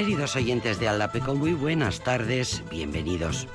[0.00, 3.46] Queridos oyentes de Aldapeco, muy buenas tardes, bienvenidos.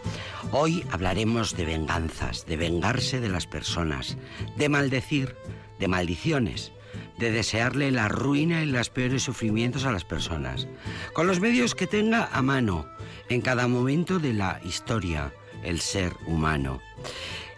[0.51, 4.15] Hoy hablaremos de venganzas, de vengarse de las personas,
[4.55, 5.35] de maldecir,
[5.79, 6.71] de maldiciones,
[7.17, 10.67] de desearle la ruina y los peores sufrimientos a las personas,
[11.13, 12.85] con los medios que tenga a mano
[13.27, 16.79] en cada momento de la historia, el ser humano.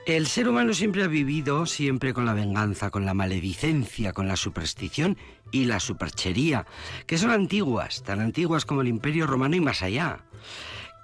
[0.07, 4.37] El ser humano siempre ha vivido, siempre con la venganza, con la maledicencia, con la
[4.37, 5.17] superstición
[5.51, 6.65] y la superchería,
[7.05, 10.23] que son antiguas, tan antiguas como el Imperio Romano y más allá.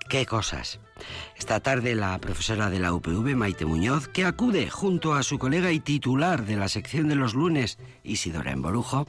[0.09, 0.79] ¿Qué cosas?
[1.37, 5.71] Esta tarde la profesora de la UPV, Maite Muñoz, que acude junto a su colega
[5.71, 9.07] y titular de la sección de los lunes, Isidora Emborujo,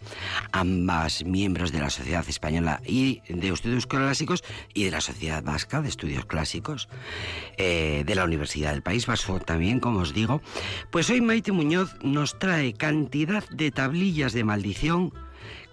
[0.50, 5.82] ambas miembros de la Sociedad Española y de Estudios Clásicos y de la Sociedad Vasca
[5.82, 6.88] de Estudios Clásicos,
[7.58, 10.40] eh, de la Universidad del País Vasco también, como os digo,
[10.90, 15.12] pues hoy Maite Muñoz nos trae cantidad de tablillas de maldición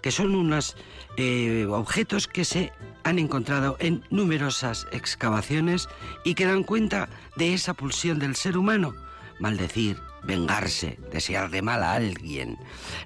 [0.00, 0.76] que son unos
[1.16, 2.72] eh, objetos que se
[3.04, 5.88] han encontrado en numerosas excavaciones
[6.24, 8.94] y que dan cuenta de esa pulsión del ser humano,
[9.40, 12.58] maldecir, vengarse, desear de mal a alguien,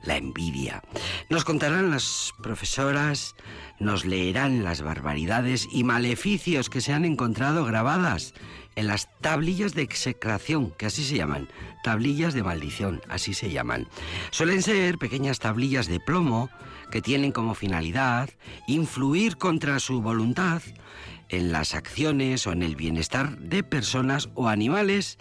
[0.02, 0.82] la envidia.
[1.30, 3.34] Nos contarán las profesoras,
[3.78, 8.34] nos leerán las barbaridades y maleficios que se han encontrado grabadas
[8.76, 11.48] en las tablillas de execración, que así se llaman,
[11.82, 13.88] tablillas de maldición, así se llaman.
[14.30, 16.50] Suelen ser pequeñas tablillas de plomo
[16.90, 18.30] que tienen como finalidad
[18.68, 20.62] influir contra su voluntad
[21.30, 25.18] en las acciones o en el bienestar de personas o animales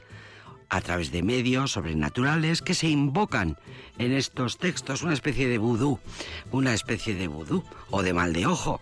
[0.69, 3.57] a través de medios sobrenaturales que se invocan
[3.97, 5.99] en estos textos, una especie de vudú,
[6.51, 8.81] una especie de vudú o de mal de ojo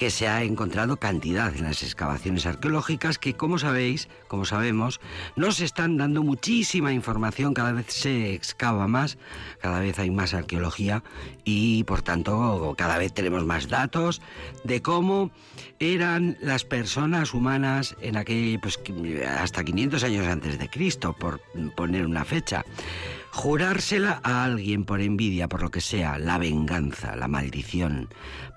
[0.00, 4.98] que se ha encontrado cantidad en las excavaciones arqueológicas que, como sabéis, como sabemos,
[5.36, 9.18] nos están dando muchísima información, cada vez se excava más,
[9.60, 11.04] cada vez hay más arqueología
[11.44, 14.22] y, por tanto, cada vez tenemos más datos
[14.64, 15.32] de cómo
[15.80, 18.80] eran las personas humanas en aquel, pues,
[19.38, 21.42] hasta 500 años antes de Cristo, por
[21.76, 22.64] poner una fecha.
[23.32, 28.08] Jurársela a alguien por envidia, por lo que sea, la venganza, la maldición,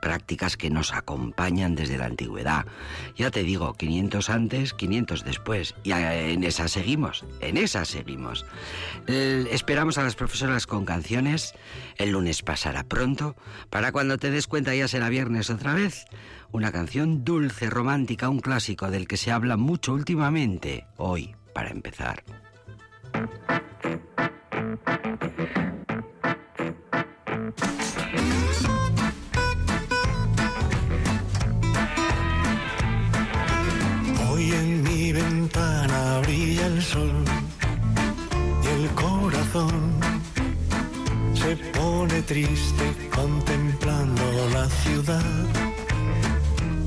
[0.02, 2.66] prácticas que nos acompañan desde la antigüedad.
[3.16, 8.46] Ya te digo, 500 antes, 500 después, y en esa seguimos, en esa seguimos.
[9.08, 11.54] esperamos a las profesoras con canciones,
[11.98, 13.36] el lunes pasará pronto,
[13.70, 16.06] para cuando te des cuenta ya será viernes otra vez.
[16.52, 22.24] Una canción dulce, romántica, un clásico del que se habla mucho últimamente, hoy, para empezar.
[34.30, 37.24] Hoy en mi ventana brilla el sol
[38.64, 40.00] y el corazón
[41.36, 44.24] se pone triste contemplando
[44.54, 45.24] la ciudad.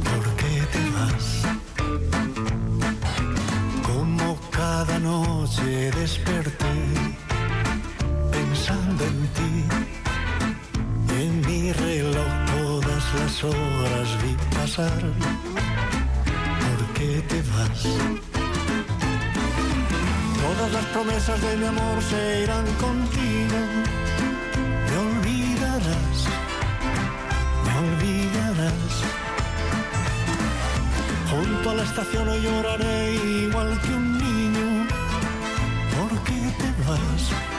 [0.03, 1.27] ¿Por qué te vas?
[3.87, 6.96] Como cada noche desperté
[9.04, 9.65] en ti.
[11.21, 15.03] En mi reloj todas las horas vi pasar.
[16.63, 17.83] ¿Por qué te vas?
[20.43, 23.59] Todas las promesas de mi amor se irán contigo.
[24.89, 26.19] Me olvidarás,
[27.65, 28.93] me olvidarás.
[31.31, 34.87] Junto a la estación hoy lloraré igual que un niño.
[35.97, 37.56] ¿Por qué te vas?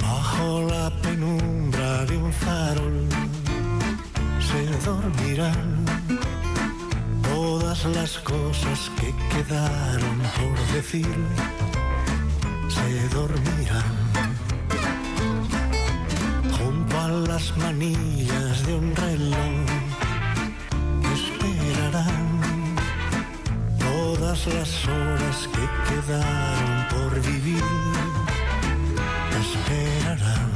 [0.00, 3.08] Bajo la penumbra de un farol
[4.38, 5.84] se dormirán
[7.22, 11.16] todas las cosas que quedaron por decir.
[12.68, 13.96] Se dormirán
[16.56, 19.61] junto a las manillas de un reloj.
[24.46, 27.62] Las horas que quedaron por vivir.
[29.40, 30.50] Esperarán.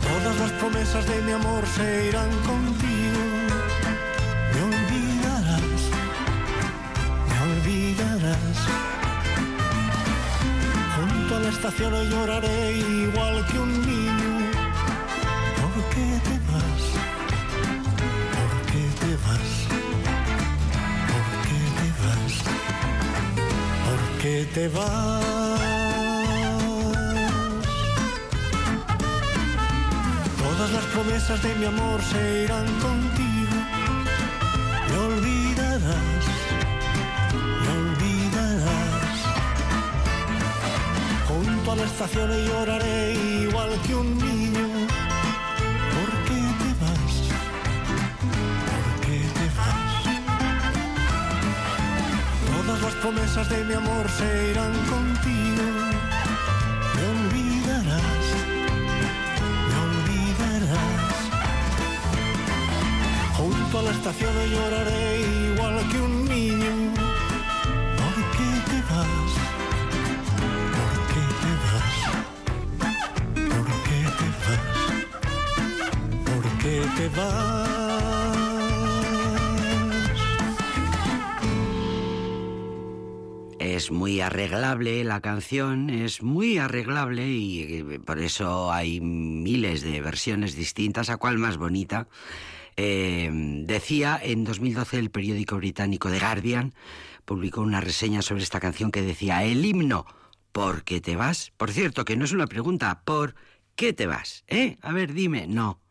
[0.00, 3.22] Todas las promesas de mi amor se irán contigo.
[4.52, 5.82] Me olvidarás,
[7.28, 8.58] me olvidarás.
[10.96, 14.25] Junto a la estación hoy lloraré igual que un niño.
[24.26, 25.22] ¿Por qué te vas?
[30.42, 33.56] Todas las promesas de mi amor se irán contigo.
[34.88, 36.24] Me olvidarás,
[37.62, 39.18] me olvidarás.
[41.28, 43.14] Junto a la estación lloraré
[43.44, 44.65] igual que un niño.
[53.06, 55.62] Promesas de mi amor se irán contigo.
[56.94, 58.26] Me olvidarás,
[59.68, 61.14] me olvidarás.
[63.36, 66.74] Junto a la estación lloraré igual que un niño.
[68.00, 69.32] ¿Por qué te vas?
[70.76, 71.96] ¿Por qué te vas?
[73.52, 74.78] ¿Por qué te vas?
[76.26, 78.15] ¿Por qué te vas?
[83.76, 90.00] Es muy arreglable la canción, es muy arreglable y eh, por eso hay miles de
[90.00, 92.08] versiones distintas, a cuál más bonita.
[92.78, 93.28] Eh,
[93.66, 96.72] decía en 2012 el periódico británico The Guardian
[97.26, 100.06] publicó una reseña sobre esta canción que decía el himno
[100.52, 101.52] ¿Por qué te vas?
[101.58, 103.34] Por cierto, que no es una pregunta, ¿por
[103.74, 104.44] qué te vas?
[104.48, 104.78] ¿Eh?
[104.80, 105.82] A ver, dime, no.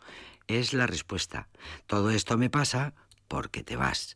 [0.48, 1.50] Es la respuesta.
[1.86, 2.96] Todo esto me pasa
[3.28, 4.16] porque te vas.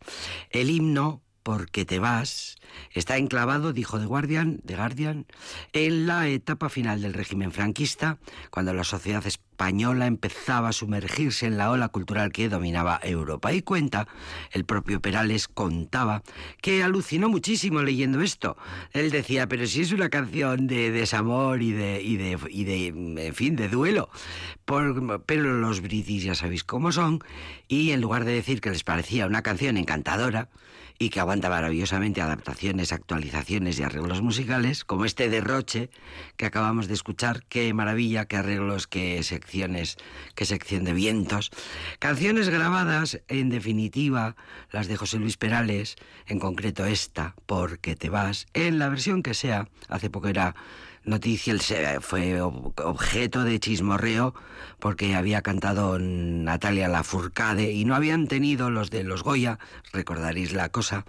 [0.49, 2.59] El himno porque te vas
[2.93, 5.25] está enclavado, dijo The Guardian, The Guardian,
[5.73, 8.19] en la etapa final del régimen franquista,
[8.51, 13.51] cuando la sociedad española empezaba a sumergirse en la ola cultural que dominaba Europa.
[13.51, 14.07] Y cuenta,
[14.51, 16.21] el propio Perales contaba,
[16.61, 18.55] que alucinó muchísimo leyendo esto.
[18.93, 23.55] Él decía, pero si es una canción de desamor y de, y de, en fin,
[23.55, 24.11] de duelo.
[24.65, 27.23] Pero los british ya sabéis cómo son,
[27.67, 30.49] y en lugar de decir que les parecía una canción encantadora,
[31.01, 35.89] y que aguanta maravillosamente adaptaciones, actualizaciones y arreglos musicales, como este derroche
[36.35, 39.95] que acabamos de escuchar, qué maravilla, qué arreglos, qué secciones,
[40.35, 41.51] qué sección de vientos.
[41.99, 44.35] Canciones grabadas, en definitiva,
[44.71, 45.95] las de José Luis Perales,
[46.27, 50.53] en concreto esta, Porque te vas, en la versión que sea, hace poco era
[51.03, 51.55] noticia,
[52.01, 54.33] fue ob- objeto de chismorreo
[54.79, 59.59] porque había cantado Natalia Lafourcade y no habían tenido los de los Goya,
[59.91, 61.05] recordaréis la cosa,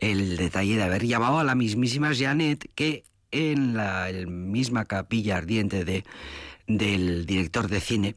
[0.00, 5.84] el detalle de haber llamado a la mismísima Janet que en la misma capilla ardiente
[5.84, 6.04] de,
[6.66, 8.16] del director de cine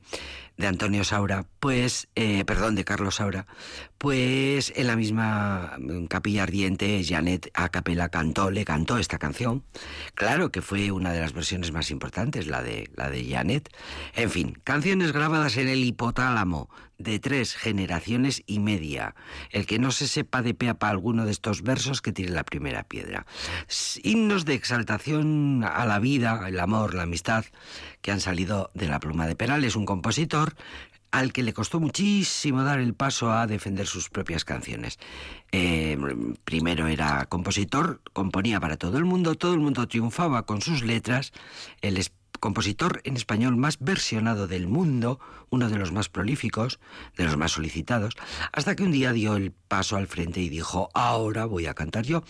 [0.58, 3.48] de Antonio Saura, pues, eh, perdón, de Carlos Saura,
[3.98, 5.78] pues en la misma
[6.10, 9.64] capilla ardiente Janet a capela cantó, le cantó esta canción.
[10.14, 13.70] Claro que fue una de las versiones más importantes, la de, la de Janet.
[14.16, 16.70] En fin, canciones grabadas en el hipotálamo
[17.04, 19.16] de tres generaciones y media.
[19.52, 22.44] El que no se sepa de pe a alguno de estos versos que tire la
[22.44, 23.26] primera piedra.
[24.02, 27.46] Himnos de exaltación a la vida, el amor, la amistad,
[28.02, 30.56] que han salido de la pluma de Perales, un compositor
[31.13, 34.98] al que le costó muchísimo dar el paso a defender sus propias canciones.
[35.51, 35.96] Eh,
[36.43, 41.32] primero era compositor, componía para todo el mundo, todo el mundo triunfaba con sus letras,
[41.82, 42.03] el
[42.39, 45.20] compositor en español más versionado del mundo,
[45.51, 46.79] uno de los más prolíficos,
[47.15, 48.15] de los más solicitados,
[48.51, 52.05] hasta que un día dio el paso al frente y dijo, ahora voy a cantar
[52.05, 52.24] yo.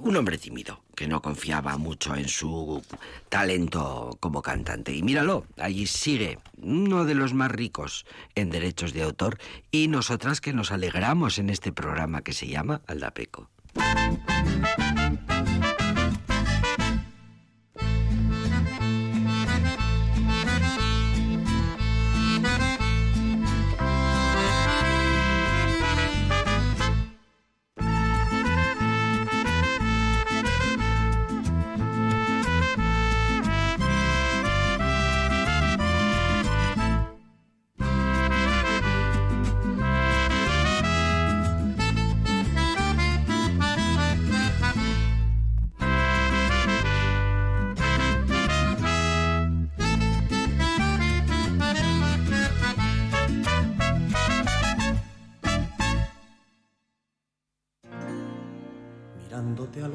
[0.00, 2.82] Un hombre tímido, que no confiaba mucho en su
[3.28, 4.94] talento como cantante.
[4.94, 9.38] Y míralo, allí sigue, uno de los más ricos en derechos de autor,
[9.70, 13.50] y nosotras que nos alegramos en este programa que se llama Aldapeco.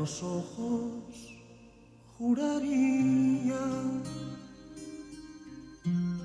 [0.04, 0.92] Los ojos,
[2.18, 3.64] juraría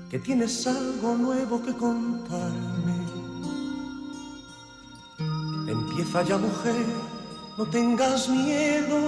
[0.09, 2.97] que tienes algo nuevo que contarme.
[5.65, 6.85] Empieza ya, mujer,
[7.57, 8.99] no tengas miedo.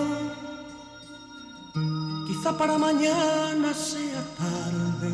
[2.28, 5.14] Quizá para mañana sea tarde.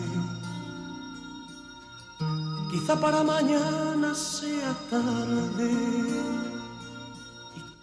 [2.70, 6.57] Quizá para mañana sea tarde.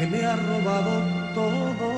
[0.00, 1.02] que me ha robado
[1.34, 1.88] todo.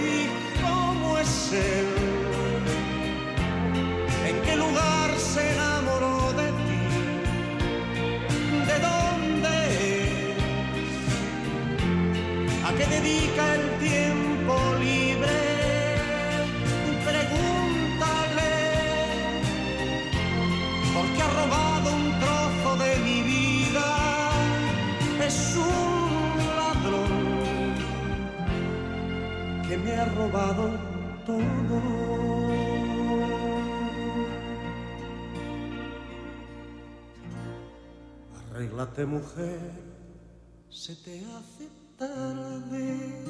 [0.00, 0.28] ¿Y
[0.62, 1.88] cómo es él?
[4.28, 6.80] ¿En qué lugar se enamoró de ti?
[8.70, 10.38] ¿De dónde es?
[12.64, 13.49] ¿A qué dedica
[30.00, 30.70] ha robado
[31.26, 31.80] todo.
[38.50, 39.60] Arréglate mujer,
[40.70, 43.24] se te hace tarde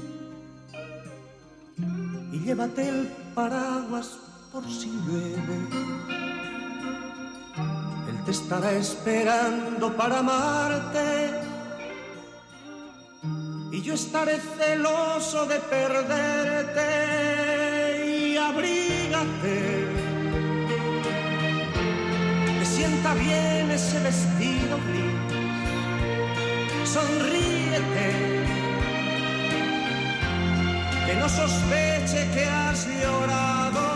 [2.32, 4.18] y llévate el paraguas
[4.52, 5.58] por si llueve.
[8.10, 11.49] Él te estará esperando para amarte
[13.80, 16.86] y yo estaré celoso de perderte
[18.06, 19.86] y abrígate.
[22.58, 25.14] Te sienta bien ese vestido gris,
[26.84, 28.08] sonríete,
[31.06, 33.89] que no sospeche que has llorado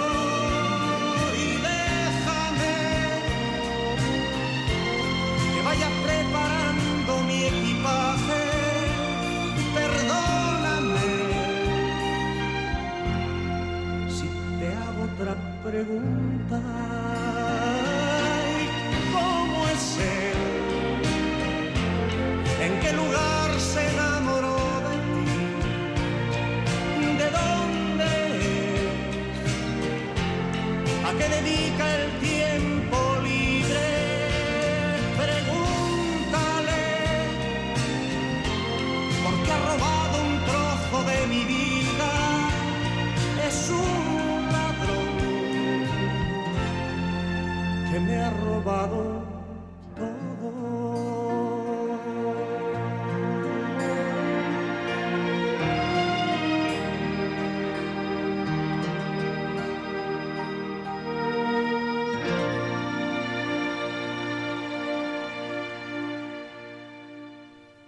[15.87, 17.04] otra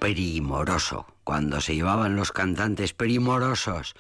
[0.06, 3.96] Primoroso, cuando se llevaban los cantantes primorosos.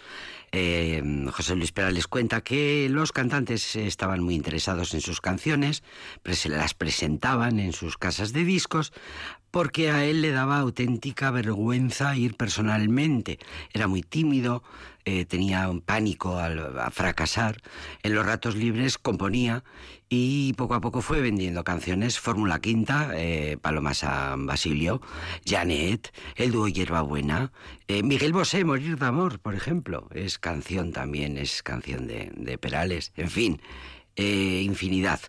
[0.52, 5.82] Eh, José Luis Perales cuenta que los cantantes estaban muy interesados en sus canciones,
[6.30, 8.92] se las presentaban en sus casas de discos,
[9.56, 13.38] porque a él le daba auténtica vergüenza ir personalmente.
[13.72, 14.62] Era muy tímido,
[15.06, 17.56] eh, tenía un pánico al, fracasar.
[18.02, 19.64] En los ratos libres componía
[20.10, 22.18] y poco a poco fue vendiendo canciones.
[22.18, 25.00] Fórmula Quinta, eh, Paloma San Basilio,
[25.46, 27.50] Janet, El dúo Hierbabuena,
[27.88, 30.06] eh, Miguel Bosé, Morir de Amor, por ejemplo.
[30.12, 33.10] Es canción también, es canción de, de Perales.
[33.16, 33.60] En fin,
[34.16, 35.20] eh, infinidad.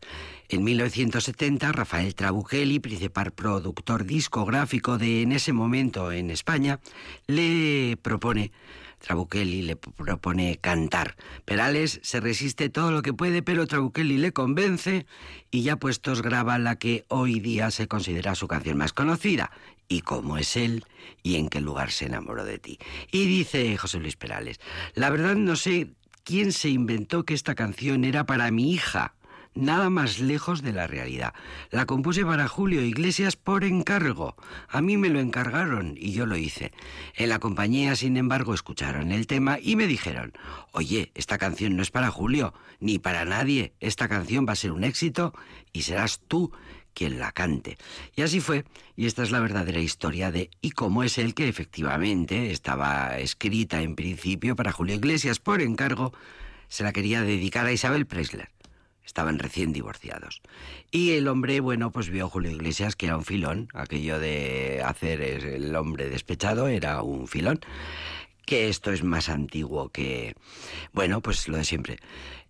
[0.49, 6.79] En 1970, Rafael Trabuchelli, principal productor discográfico de en ese momento en España,
[7.27, 8.51] le propone
[8.99, 11.15] Trabuchelli le propone cantar.
[11.45, 15.05] Perales se resiste todo lo que puede, pero Trabuchelli le convence
[15.51, 19.51] y ya puestos graba la que hoy día se considera su canción más conocida,
[19.87, 20.85] y cómo es él
[21.23, 22.79] y en qué lugar se enamoró de ti.
[23.11, 24.59] Y dice José Luis Perales,
[24.95, 25.91] la verdad no sé
[26.23, 29.13] quién se inventó que esta canción era para mi hija.
[29.57, 31.33] Nada más lejos de la realidad.
[31.71, 34.35] La compuse para Julio Iglesias por encargo.
[34.69, 36.71] A mí me lo encargaron y yo lo hice.
[37.15, 40.33] En la compañía, sin embargo, escucharon el tema y me dijeron,
[40.73, 43.73] oye, esta canción no es para Julio, ni para nadie.
[43.79, 45.33] Esta canción va a ser un éxito
[45.73, 46.51] y serás tú
[46.93, 47.79] quien la cante.
[48.15, 48.63] Y así fue,
[48.95, 53.81] y esta es la verdadera historia de y cómo es el que efectivamente estaba escrita
[53.81, 56.13] en principio para Julio Iglesias por encargo,
[56.67, 58.49] se la quería dedicar a Isabel Presler.
[59.07, 60.41] Estaban recién divorciados.
[60.91, 64.83] Y el hombre, bueno, pues vio a Julio Iglesias que era un filón, aquello de
[64.85, 67.61] hacer el hombre despechado era un filón,
[68.45, 70.35] que esto es más antiguo que,
[70.91, 71.99] bueno, pues lo de siempre.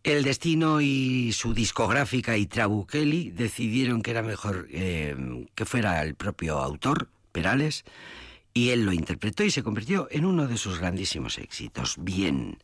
[0.03, 5.15] El Destino y su discográfica y Trabuchelli decidieron que era mejor eh,
[5.53, 7.85] que fuera el propio autor, Perales,
[8.51, 11.97] y él lo interpretó y se convirtió en uno de sus grandísimos éxitos.
[11.99, 12.57] Bien.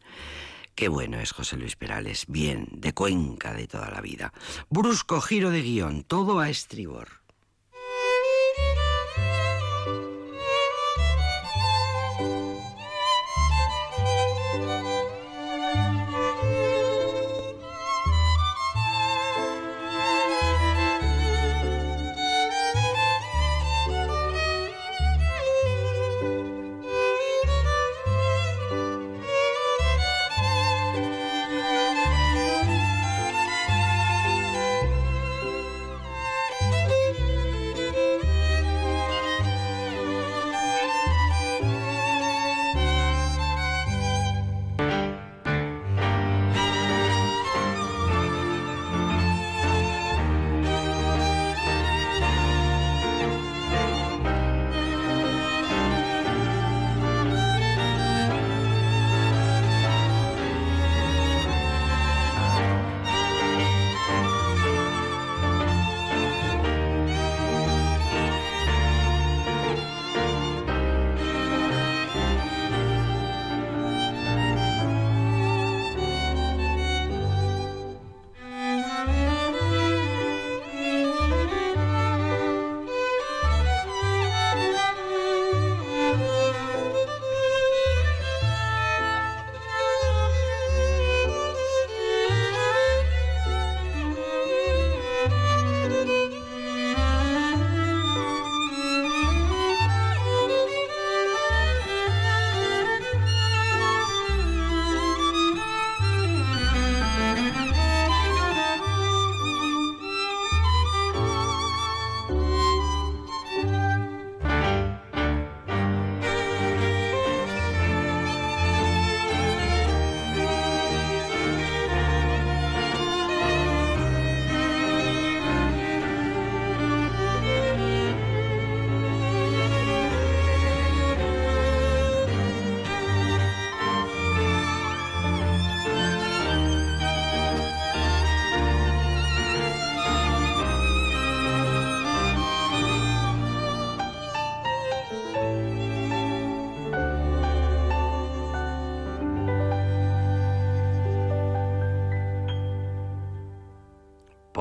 [0.75, 4.33] Qué bueno es José Luis Perales, bien, de Cuenca de toda la vida.
[4.69, 7.22] Brusco giro de guion, todo a estribor.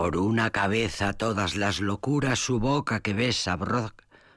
[0.02, 3.56] Por una cabeza todas las locuras, su boca que besa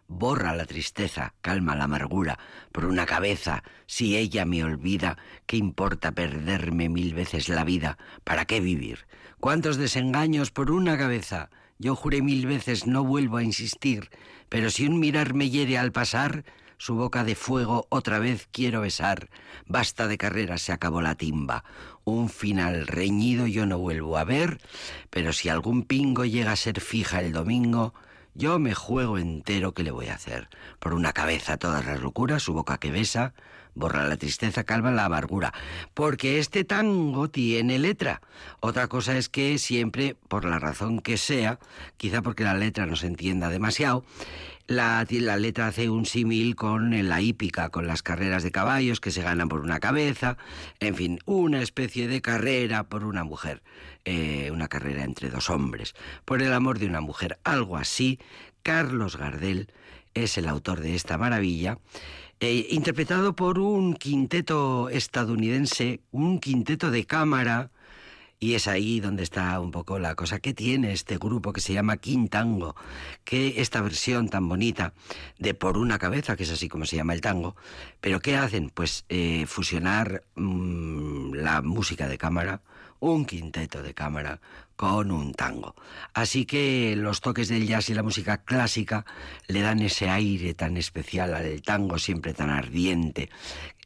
[0.08, 2.38] borra la tristeza, calma la amargura.
[2.71, 7.97] Por una cabeza, si ella me olvida, ¿qué importa perderme mil veces la vida?
[8.23, 9.08] ¿Para qué vivir?
[9.39, 11.49] ¿Cuántos desengaños por una cabeza?
[11.80, 14.12] Yo juré mil veces no vuelvo a insistir,
[14.49, 16.45] pero si un mirar me hiere al pasar,
[16.77, 19.29] su boca de fuego otra vez quiero besar.
[19.65, 21.63] Basta de carreras, se acabó la timba.
[22.03, 24.59] Un final reñido yo no vuelvo a ver,
[25.09, 27.93] pero si algún pingo llega a ser fija el domingo,
[28.33, 30.49] yo me juego entero que le voy a hacer.
[30.79, 33.33] Por una cabeza todas las locuras, su boca que besa,
[33.75, 35.53] borra la tristeza, calma la amargura.
[35.93, 38.21] Porque este tango tiene letra.
[38.59, 41.59] Otra cosa es que siempre, por la razón que sea,
[41.97, 44.03] quizá porque la letra no se entienda demasiado,
[44.67, 49.12] la, la, letra hace un símil con la hípica, con las carreras de caballos que
[49.12, 50.38] se ganan por una cabeza,
[50.80, 53.63] en fin, una especie de carrera por una mujer,
[54.06, 55.93] eh, una carrera entre dos hombres,
[56.25, 58.19] por el amor de una mujer, algo así.
[58.63, 59.71] Carlos Gardel
[60.13, 61.78] es el autor de esta maravilla
[62.41, 67.71] eh, interpretado por un quinteto estadounidense, un quinteto de cámara,
[68.45, 71.73] y es ahí donde está un poco la cosa que tiene este grupo que se
[71.73, 72.75] llama Quintango,
[73.23, 74.93] que esta versión tan bonita
[75.39, 77.55] de Por una cabeza, que es así como se llama el tango,
[78.01, 78.69] pero ¿qué hacen?
[78.69, 82.62] Pues eh, fusionar mm, la música de cámara,
[82.99, 84.39] un quinteto de cámara
[84.75, 85.75] con un tango.
[86.13, 89.05] Así que los toques del jazz y la música clásica
[89.47, 93.29] le dan ese aire tan especial al tango, siempre tan ardiente,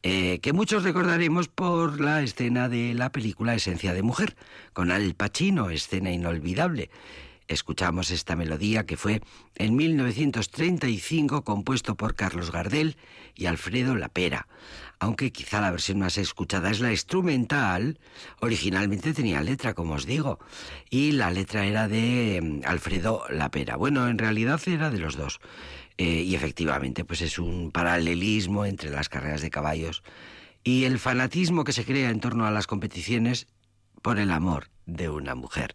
[0.03, 4.35] eh, que muchos recordaremos por la escena de la película Esencia de Mujer,
[4.73, 6.89] con Al Pacino, escena inolvidable
[7.49, 9.21] escuchamos esta melodía que fue
[9.55, 12.95] en 1935 compuesto por Carlos Gardel
[13.35, 14.47] y Alfredo Lapera.
[14.99, 17.99] Aunque quizá la versión más escuchada es la instrumental,
[18.39, 20.39] originalmente tenía letra, como os digo,
[20.89, 23.77] y la letra era de mm, Alfredo Lapera.
[23.77, 25.39] Bueno, en realidad era de los dos.
[25.99, 30.01] Eh, y efectivamente, pues es un paralelismo entre las carreras de caballos
[30.63, 33.47] y el fanatismo que se crea en torno a las competiciones
[34.01, 35.73] por el amor de una mujer.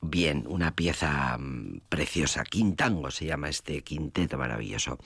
[0.00, 2.42] Bien, una pieza mm, preciosa.
[2.42, 4.98] Quintango se llama este quinteto maravilloso.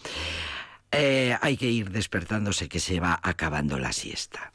[0.90, 4.54] Eh, hay que ir despertándose que se va acabando la siesta.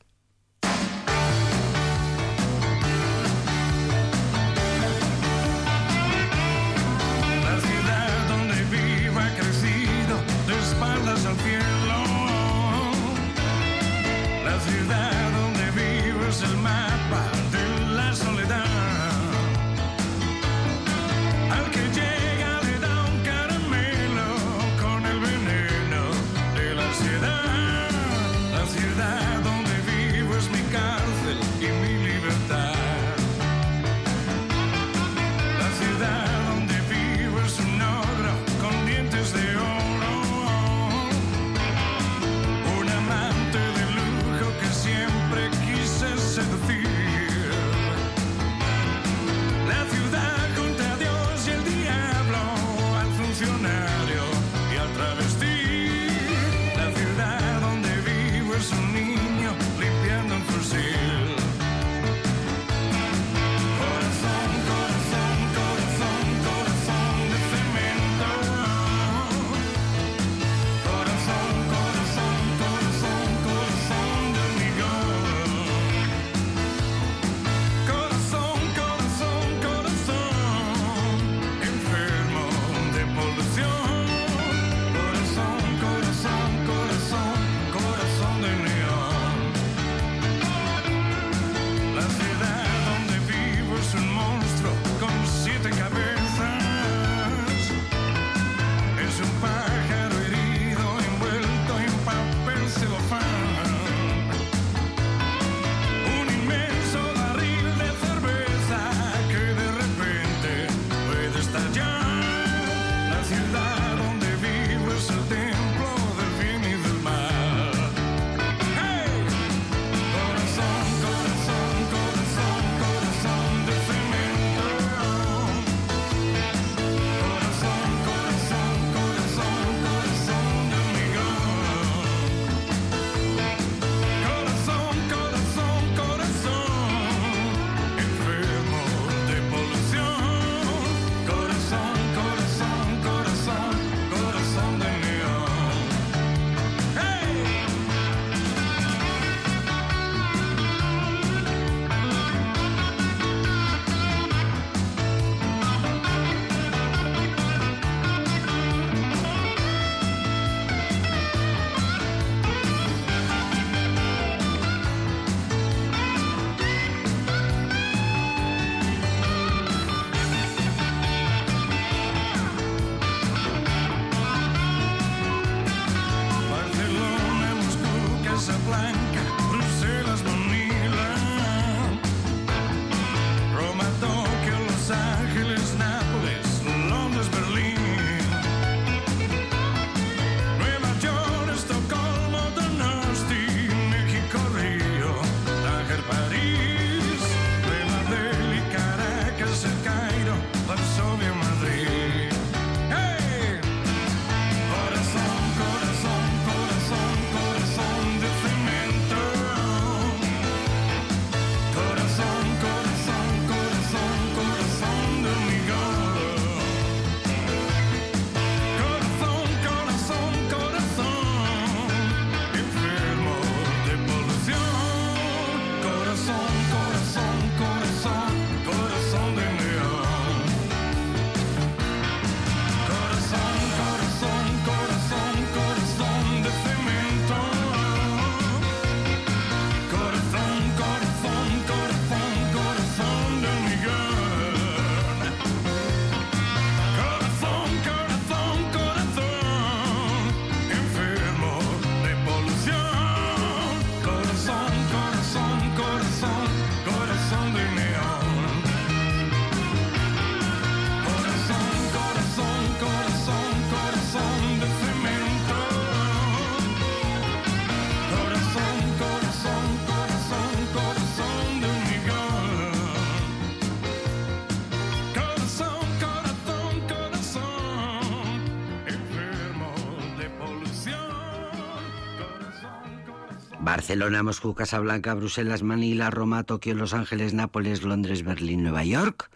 [283.89, 289.31] Barcelona, Moscú, Casablanca, Bruselas, Manila, Roma, Tokio, Los Ángeles, Nápoles, Londres, Berlín, Nueva York,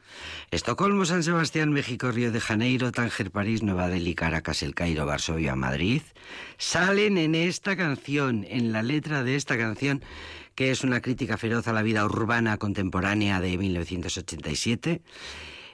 [0.52, 5.56] Estocolmo, San Sebastián, México, Río de Janeiro, Tánger, París, Nueva Delhi, Caracas, El Cairo, Varsovia,
[5.56, 6.04] Madrid,
[6.60, 10.04] salen en esta canción, en la letra de esta canción,
[10.54, 15.02] que es una crítica feroz a la vida urbana contemporánea de 1987.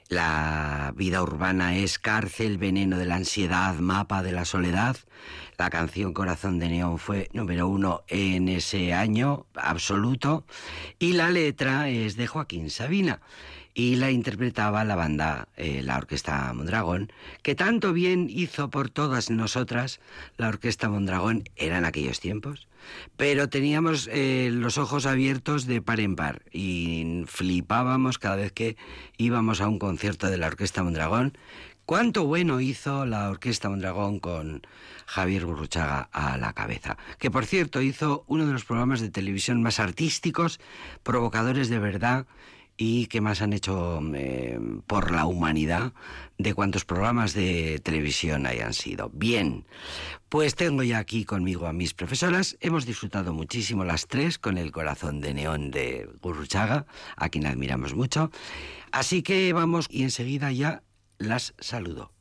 [0.10, 4.98] La vida urbana es cárcel, veneno de la ansiedad, mapa de la soledad.
[5.56, 10.45] La canción Corazón de Neón fue número uno en ese año absoluto.
[10.98, 13.22] Y la letra es de Joaquín Sabina
[13.80, 17.13] y la interpretaba la banda, eh, la Orquesta Mondragón,
[17.44, 20.02] que tanto bien hizo por todas nosotras.
[20.36, 22.68] La Orquesta Mondragón era en aquellos tiempos,
[23.15, 28.76] pero teníamos eh, los ojos abiertos de par en par y flipábamos cada vez que
[29.18, 31.38] íbamos a un concierto de la Orquesta Mondragón.
[31.86, 34.62] Cuánto bueno hizo la Orquesta Mondragón con
[35.06, 39.63] Javier Gurruchaga a la cabeza, que por cierto hizo uno de los programas de televisión
[39.63, 40.60] más artísticos,
[41.02, 42.28] provocadores de verdad
[42.82, 45.92] y qué más han hecho eh, por la humanidad
[46.38, 49.12] de cuántos programas de televisión hayan sido.
[49.13, 49.65] Bien,
[50.30, 52.56] pues tengo ya aquí conmigo a mis profesoras.
[52.62, 56.86] Hemos disfrutado muchísimo las tres con el corazón de neón de Gurruchaga,
[57.18, 58.32] a quien admiramos mucho.
[58.94, 60.82] Así que vamos y enseguida ya
[61.18, 62.13] las saludo.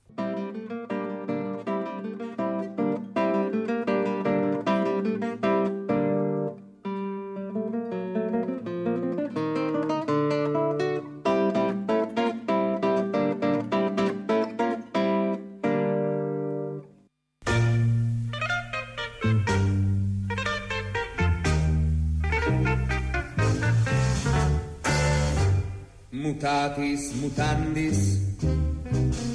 [26.12, 28.00] Mutatis mutandis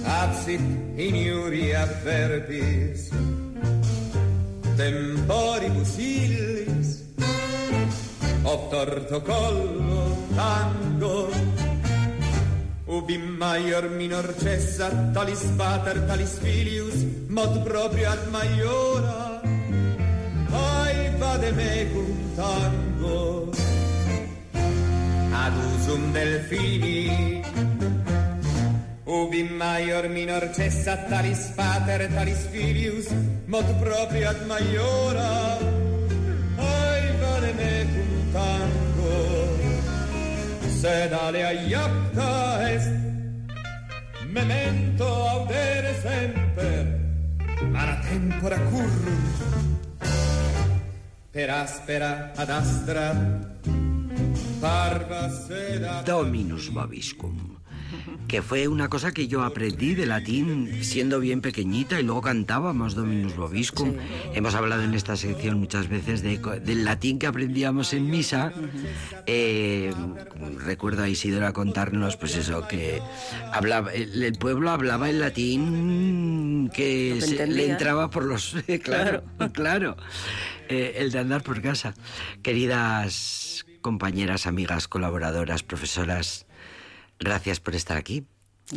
[0.05, 0.61] absit
[0.97, 3.09] in iuria verbis
[4.77, 6.89] temporibus illis
[8.43, 11.29] obtorto collo tango
[12.87, 16.97] ubi maior minor cessa talis pater talis filius
[17.29, 19.41] mod proprio ad maiora.
[20.53, 23.49] Ai vade mecum tango
[25.33, 27.41] ad usum delfini.
[29.05, 33.07] Ubi maior minor cessa talis pater talis filius
[33.47, 35.57] mod proprio ad maiora.
[36.57, 39.13] Ai vale mecum tango
[40.81, 42.31] sed alea iapta
[42.73, 42.91] est
[44.35, 46.85] memento audere semper
[47.73, 49.37] ara tempora currunt
[51.31, 53.05] per aspera ad astra
[56.05, 57.57] Dominus Vobiscum,
[58.27, 62.95] que fue una cosa que yo aprendí de latín siendo bien pequeñita y luego cantábamos
[62.95, 63.93] Dominus Vobiscum.
[64.33, 68.51] Hemos hablado en esta sección muchas veces de, del latín que aprendíamos en misa.
[69.25, 69.93] Eh,
[70.65, 73.01] recuerdo a Isidora contarnos, pues eso, que
[73.51, 78.55] hablaba, el, el pueblo hablaba el latín que se- le entraba por los...
[78.83, 79.97] claro, claro.
[80.69, 81.93] Eh, el de andar por casa.
[82.41, 86.47] Queridas compañeras, amigas, colaboradoras, profesoras,
[87.19, 88.25] gracias por estar aquí.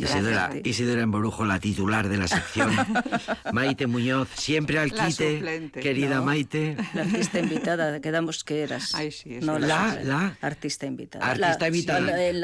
[0.05, 0.51] Isidora.
[0.63, 2.71] Isidora Emborujo, la titular de la sección.
[3.53, 5.35] Maite Muñoz, siempre al La quite.
[5.35, 5.79] suplente.
[5.79, 6.25] Querida No.
[6.25, 6.77] Maite.
[6.93, 8.93] La artista invitada, quedamos que eras.
[8.95, 9.59] Ay, sí, no.
[9.59, 11.25] La- la- artista invitada.
[11.25, 11.99] Artista La- invitada.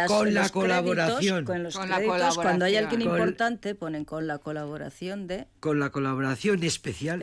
[0.07, 1.45] con- las- la los colaboración.
[1.45, 3.09] créditos, con los Con la créditos, cuando hay alguien colaboración.
[3.09, 7.19] Con- importante, ponen con la colaboración de Con la colaboración especial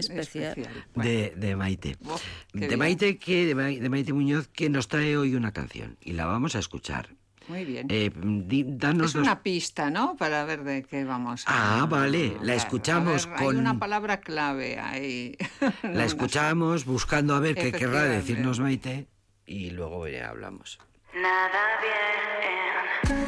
[0.94, 1.96] de, de Maite.
[2.04, 2.76] Uf, de.
[2.76, 6.26] Maite que de, Ma- de Maite Muñoz que nos trae hoy una canción y la
[6.26, 7.08] vamos a escuchar.
[7.50, 7.86] Muy bien.
[7.90, 10.16] Eh, di- danos es dos- una pista, ¿no?
[10.16, 14.20] Para ver de qué vamos a Ah, vale, la escuchamos ver, con- Hay una palabra
[14.20, 15.36] clave ahí.
[15.82, 19.08] La escuchamos buscando a ver qué querrá decirnos Maite
[19.46, 20.78] y luego eh, hablamos.
[21.12, 23.20] Nada bien,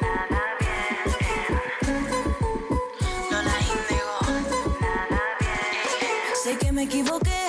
[0.00, 1.58] nada bien,
[3.30, 4.18] Lola Índigo,
[4.80, 6.34] nada bien.
[6.44, 7.47] Sé que me equivoqué,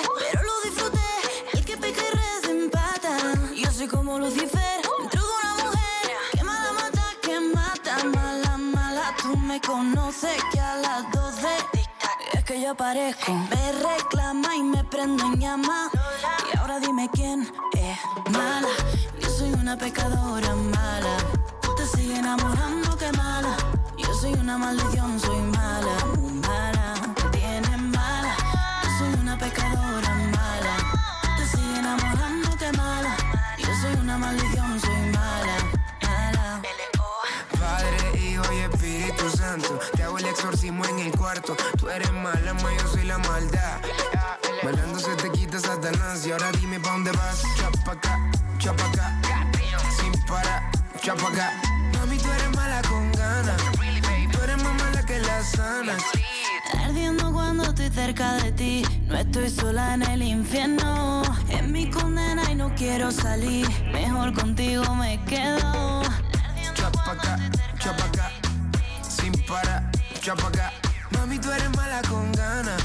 [4.10, 6.10] como Lucifer, dentro de una mujer.
[6.32, 9.14] Que mala mata, que mata, mala, mala.
[9.22, 11.46] Tú me conoces que a las 12
[12.32, 13.32] es que yo aparezco.
[13.32, 15.90] Me reclama y me prendo en llama.
[16.52, 18.68] Y ahora dime quién es mala.
[19.20, 21.16] Yo soy una pecadora mala.
[21.76, 23.56] Te sigue enamorando, que mala.
[23.96, 25.94] Yo soy una maldición, soy mala,
[26.48, 26.99] mala.
[34.20, 35.56] Maldición, soy mala,
[36.02, 36.62] mala.
[37.58, 41.56] Padre, Hijo y Espíritu Santo, te hago el exorcismo en el cuarto.
[41.78, 43.80] Tú eres mala, ma, yo soy la maldad.
[44.62, 47.42] Bailando se te quita Satanás y ahora dime pa' dónde vas.
[47.56, 49.20] Chapa acá, chapa acá,
[49.96, 50.70] sin parar,
[51.02, 51.69] chapa acá.
[57.60, 58.82] Cuando estoy cerca de ti.
[59.06, 61.22] No estoy sola en el infierno.
[61.48, 63.68] Es mi condena y no quiero salir.
[63.92, 66.02] Mejor contigo me quedo.
[66.74, 67.38] Chapa acá,
[67.78, 68.30] chapa acá,
[69.02, 70.72] sin parar, chapa acá.
[71.10, 72.82] Mami, tú eres mala con ganas.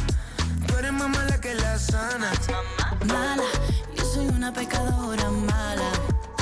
[0.67, 2.31] Tú eres más mala que la sana.
[3.07, 3.43] Mala,
[3.95, 5.89] yo soy una pecadora mala.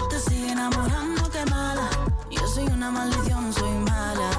[0.09, 1.87] Te sigue enamorando, que mala.
[2.31, 4.29] Yo soy una maldición, soy mala.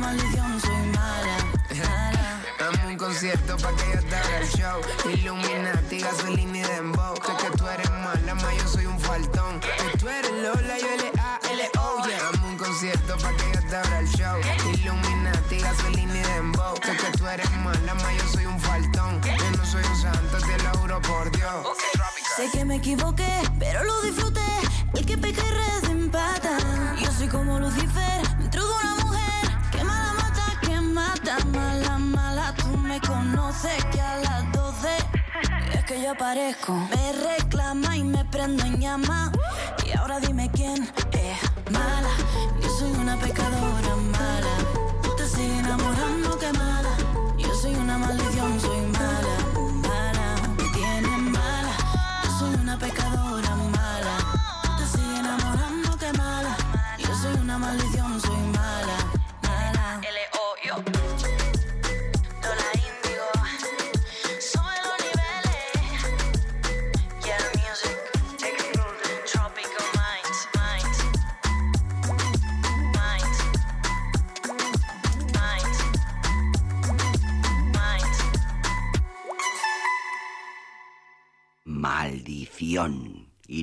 [0.00, 1.36] Maldición, soy mala,
[1.78, 2.40] mala.
[2.58, 4.80] Dame un concierto pa' que yo te haga el show.
[5.12, 7.14] Illuminati, gasolina y dembow.
[7.16, 9.60] Sé que tú eres mala, ma yo soy un faltón.
[9.60, 12.18] Que tú eres Lola, yo L-A-L-O, yeah.
[12.22, 14.36] Dame un concierto pa' que yo te haga el show.
[14.72, 16.74] Illuminati, gasolina y dembow.
[16.84, 19.20] Sé que tú eres mala, ma yo soy un faltón.
[19.22, 21.66] Yo no soy un santo, te lo juro por Dios.
[22.36, 24.29] Sé que me equivoqué, pero lo disfruté.
[36.02, 36.72] Yo aparezco.
[36.72, 39.32] Me reclama y me prendo en llama.
[39.86, 42.10] Y ahora dime quién es mala.
[42.60, 45.16] Yo soy una pecadora mala.
[45.16, 46.90] Te sigue enamorando, que mala.
[47.38, 48.89] Yo soy una maldición, soy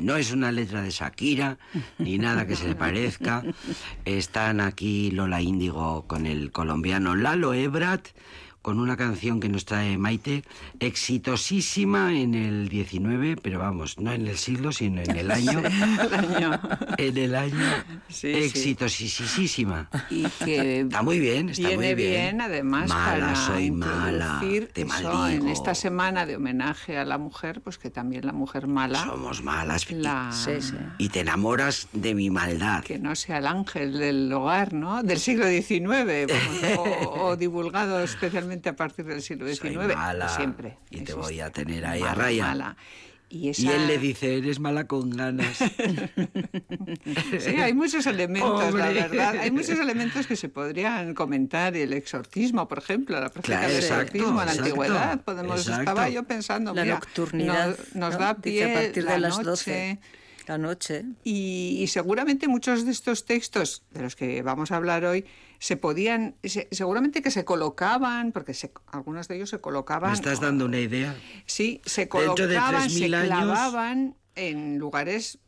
[0.07, 1.57] no es una letra de Shakira,
[1.97, 3.43] ni nada que se le parezca.
[4.05, 8.07] Están aquí Lola Índigo con el colombiano Lalo Ebrat,
[8.67, 10.43] con una canción que nos trae Maite,
[10.81, 15.61] exitosísima en el 19, pero vamos, no en el siglo, sino en el año.
[16.97, 17.65] En el año.
[18.09, 18.43] Sí, sí.
[18.43, 19.89] exitosísima.
[20.09, 22.41] Y que Está muy bien, está viene muy bien.
[22.41, 24.41] además Mala, para soy mala,
[24.73, 25.27] te maldigo.
[25.27, 29.41] en esta semana de homenaje a la mujer, pues que también la mujer mala, Somos
[29.43, 29.89] malas.
[29.91, 30.75] la, Sí, sí.
[30.97, 32.83] Y te enamoras de mi maldad.
[32.83, 35.03] que no sea el ángel del hogar, ¿no?
[35.03, 36.29] Del siglo XIX,
[36.77, 39.59] o, o divulgado especialmente a partir del siglo XIX.
[39.59, 40.29] Soy mala.
[40.29, 40.77] Siempre.
[40.89, 42.47] Y te voy a tener ahí Mala, a raya.
[42.47, 42.77] mala.
[43.29, 45.57] Y, Y esa- él le dice, eres mala con ganas.
[47.39, 48.93] Sí, hay muchos elementos, la Hombre.
[49.01, 49.37] verdad.
[49.39, 51.75] Hay muchos elementos que se podrían comentar.
[51.75, 55.21] El exorcismo, por ejemplo, la práctica Claro, del exacto, exorcismo en la antigüedad.
[55.21, 55.81] Podemos, exacto.
[55.81, 57.67] estaba yo pensando, La mira, nocturnidad.
[57.69, 58.19] nos, nos ¿no?
[58.19, 59.99] da Dice pie a partir la de las noche, 12.
[60.47, 61.05] La noche.
[61.23, 65.25] Y, y seguramente muchos de estos textos de los que vamos a hablar hoy
[65.59, 70.11] se podían, se- seguramente que se colocaban, porque se- algunos de ellos se colocaban.
[70.11, 71.15] ¿Me estás dando una idea?
[71.45, 75.39] Sí, se Dentro de colocaban, se 3.000 años- clavaban en lugares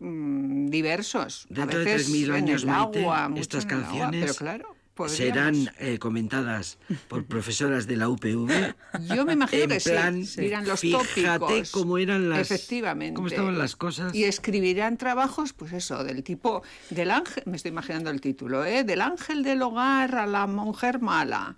[0.00, 1.46] mm, diversos.
[1.48, 4.20] Dentro a de veces 3.000 años, en el Maite, agua, estas en el agua, canciones
[4.22, 6.78] pero claro, podríamos- serán eh, comentadas
[7.08, 8.74] por profesoras de la UPV.
[9.14, 11.70] Yo me imagino en que plan, sí, dirán los fíjate tópicos.
[11.70, 12.40] cómo eran las...
[12.50, 13.14] Efectivamente.
[13.14, 14.14] Cómo estaban las cosas.
[14.14, 18.84] Y escribirán trabajos, pues eso, del tipo, del ángel, me estoy imaginando el título, ¿eh?
[18.84, 21.56] del ángel del hogar a la mujer mala.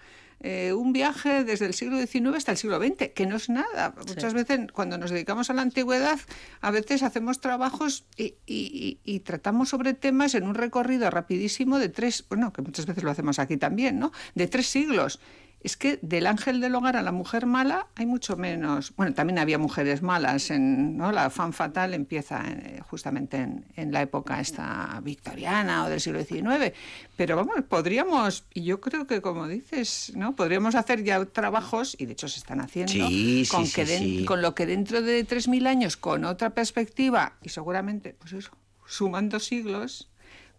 [0.49, 3.93] Eh, un viaje desde el siglo XIX hasta el siglo XX, que no es nada.
[3.97, 6.21] Muchas veces cuando nos dedicamos a la antigüedad,
[6.61, 11.81] a veces hacemos trabajos y, y- y- y tratamos sobre temas en un recorrido rapidísimo
[11.81, 14.13] de tres, bueno, que muchas veces lo hacemos aquí también, ¿no?
[14.37, 15.19] De tres siglos.
[15.67, 18.95] Es que del ángel del hogar a la mujer mala hay mucho menos.
[18.97, 20.53] Bueno, también había mujeres malas.
[20.53, 21.11] En, ¿no?
[21.11, 26.23] La fan fatal empieza eh, justamente en, en la época esta victoriana o del siglo
[26.23, 26.73] XIX.
[27.17, 30.37] Pero vamos, podríamos, y yo creo que como dices, ¿no?
[30.37, 34.25] podríamos hacer ya trabajos, y de hecho se están haciendo, Sí, con, sí, que sí.
[34.25, 38.53] con lo que dentro de 3.000 años, con otra perspectiva, y seguramente, pues eso,
[38.87, 40.11] sumando siglos,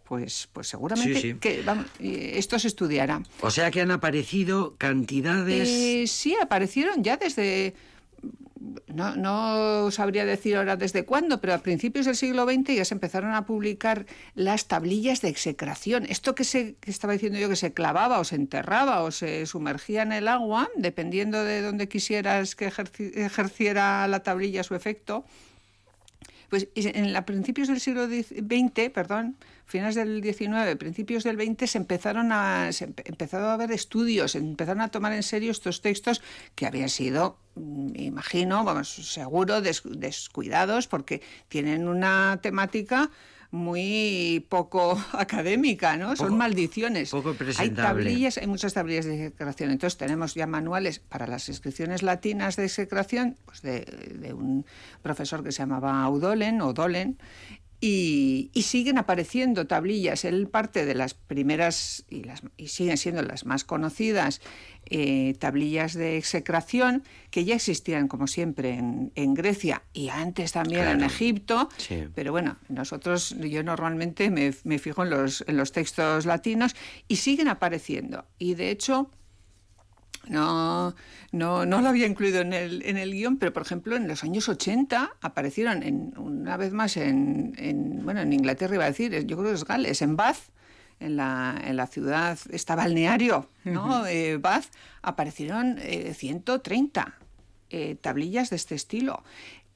[0.07, 1.37] pues, pues seguramente Sí, sí.
[1.39, 3.21] que vamos, esto se estudiará.
[3.41, 5.67] O sea que han aparecido cantidades...
[5.69, 7.73] Eh, sí, aparecieron ya desde.
[8.87, 12.95] No, no sabría decir ahora desde cuándo, pero a principios del siglo XX ya se
[12.95, 16.05] empezaron a publicar las tablillas de execración.
[16.09, 19.45] Esto que, se, que estaba diciendo yo, que se clavaba o se enterraba o se
[19.45, 25.23] sumergía en el agua, dependiendo de dónde quisieras que ejerci- ejerciera la tablilla su efecto,
[26.49, 29.35] Pues en la principios del siglo XX, perdón,
[29.65, 32.85] finales del XIX, principios del XX, se empezaron a se
[33.49, 36.21] a haber estudios, se empezaron a tomar en serio estos textos
[36.55, 43.09] que habían sido, mm, me imagino, vamos, seguro, des- descuidados, porque tienen una temática
[43.51, 46.07] muy poco académica, ¿no?
[46.11, 47.09] Poco- Son maldiciones.
[47.11, 49.71] poco Hay tablillas, hay muchas tablillas de execración.
[49.71, 53.81] Entonces tenemos ya manuales para las inscripciones latinas de execración, pues de,
[54.19, 54.65] de un
[55.01, 57.17] profesor que se llamaba Audolen o Dolen.
[57.79, 60.25] Y, y siguen apareciendo tablillas.
[60.25, 64.41] Él parte de las primeras, y, las, y siguen siendo las más conocidas,
[64.89, 70.87] eh, tablillas de execración, que ya existían, como siempre, en, en Grecia y antes también
[70.87, 71.03] en.
[71.03, 71.69] Egipto.
[71.77, 72.05] Sí.
[72.15, 76.75] Pero bueno, nosotros, yo normalmente me, me fijo en los, en los textos latinos
[77.07, 78.25] y siguen apareciendo.
[78.39, 79.11] Y de hecho,
[80.29, 80.95] no,
[81.31, 84.23] no, no lo había incluido en el, en el guion, pero por ejemplo en los
[84.23, 89.11] años 80 aparecieron en, una vez más en, en, bueno, en Inglaterra, iba a decir,
[89.25, 90.37] yo creo que es Gales, en Bath,
[90.99, 94.07] en la, en la ciudad, está balneario, ¿no?
[94.07, 94.65] Eh, Bath,
[95.01, 97.15] aparecieron eh, 130
[97.69, 99.23] eh, tablillas de este estilo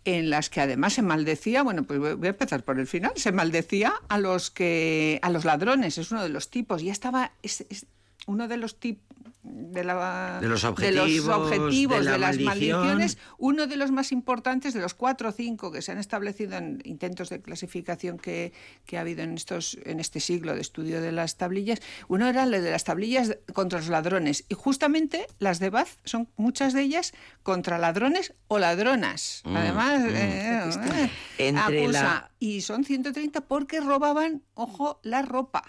[0.03, 3.31] en las que además se maldecía, bueno, pues voy a empezar por el final, se
[3.31, 7.65] maldecía a los que a los ladrones, es uno de los tipos, ya estaba es,
[7.69, 7.85] es
[8.27, 9.03] uno de los tipos
[9.43, 12.79] de, la- De los de objetivos, los objetivos, de de, la las maldición.
[12.79, 16.57] maldiciones, uno de los más importantes de los cuatro o cinco que se han establecido
[16.57, 18.53] en intentos de clasificación que,
[18.85, 22.43] que ha habido en estos en este siglo de estudio de las tablillas, uno era
[22.43, 26.83] el de las tablillas contra los ladrones y justamente las de Bath son muchas de
[26.83, 27.11] ellas
[27.41, 29.41] contra ladrones o ladronas.
[29.45, 30.05] Mm, Además, mm.
[30.09, 30.69] eh,
[30.99, 31.09] eh,
[31.39, 32.03] Entre acusa.
[32.03, 35.63] la- y son 130 porque robaban, ojo, la ropa.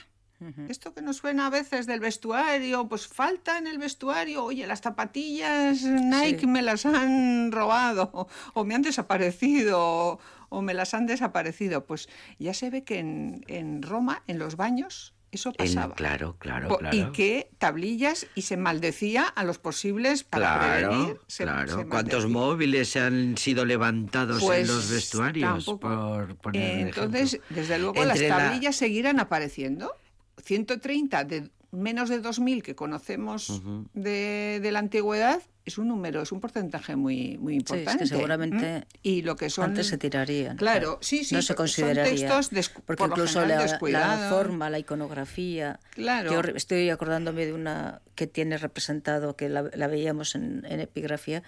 [0.68, 4.80] Esto que nos suena a veces del vestuario, pues falta en el vestuario, oye, las
[4.80, 6.47] zapatillas Nike Sí.
[6.47, 10.18] me las han robado, o, me han desaparecido, o,
[10.49, 11.84] o me las han desaparecido.
[11.86, 15.95] Pues ya se ve que en, en Roma, en los baños, eso En- pasaba.
[15.95, 16.95] claro, claro, claro.
[16.97, 21.05] Y que tablillas, y se maldecía a los posibles para prevenir.
[21.07, 21.78] Claro, se- claro.
[21.78, 25.64] se ¿Cuántos móviles han sido levantados en Pues, los vestuarios?
[25.64, 25.88] tampoco.
[25.88, 27.57] Por poner Entonces, ejemplo?
[27.57, 29.95] desde luego, las la- tablillas seguirán apareciendo.
[30.42, 33.62] 130 de menos de 2.000 que conocemos
[33.94, 37.78] de, de la antigüedad es un número, es un porcentaje muy, muy Sí, es que
[37.78, 38.06] importante.
[38.08, 38.86] seguramente ¿m?
[39.02, 39.66] Y lo que son...
[39.66, 40.56] Antes se tirarían.
[40.56, 42.04] Claro, sí, sí, No se son consideraría.
[42.28, 45.78] textos des- porque por lo incluso general la, la forma, la iconografía.
[45.92, 46.32] Claro.
[46.32, 51.44] Yo estoy acordándome de una que tiene representado, que la, la veíamos en, en epigrafía,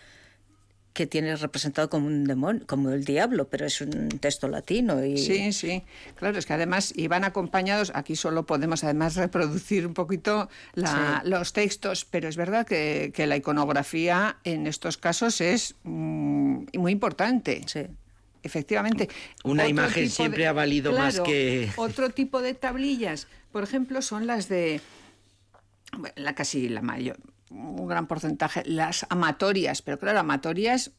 [0.95, 5.05] que tiene representado como un demonio, como el diablo, pero es un texto latino.
[5.05, 5.83] Y, Sí, sí,
[6.15, 11.29] claro, es que además iban acompañados, aquí solo podemos además reproducir un poquito la- Sí.
[11.29, 16.93] los textos, pero es verdad que, que la iconografía en estos casos es mm, muy
[16.93, 17.63] importante.
[17.67, 17.81] Sí.
[18.45, 19.09] Efectivamente.
[19.43, 24.27] Una Otro imagen siempre ha valido más que- Otro tipo de tablillas, por ejemplo, son
[24.29, 24.81] las de
[25.97, 27.17] bueno, la casi la mayor,
[27.51, 30.93] un gran porcentaje, las amatorias, pero claro, amatorias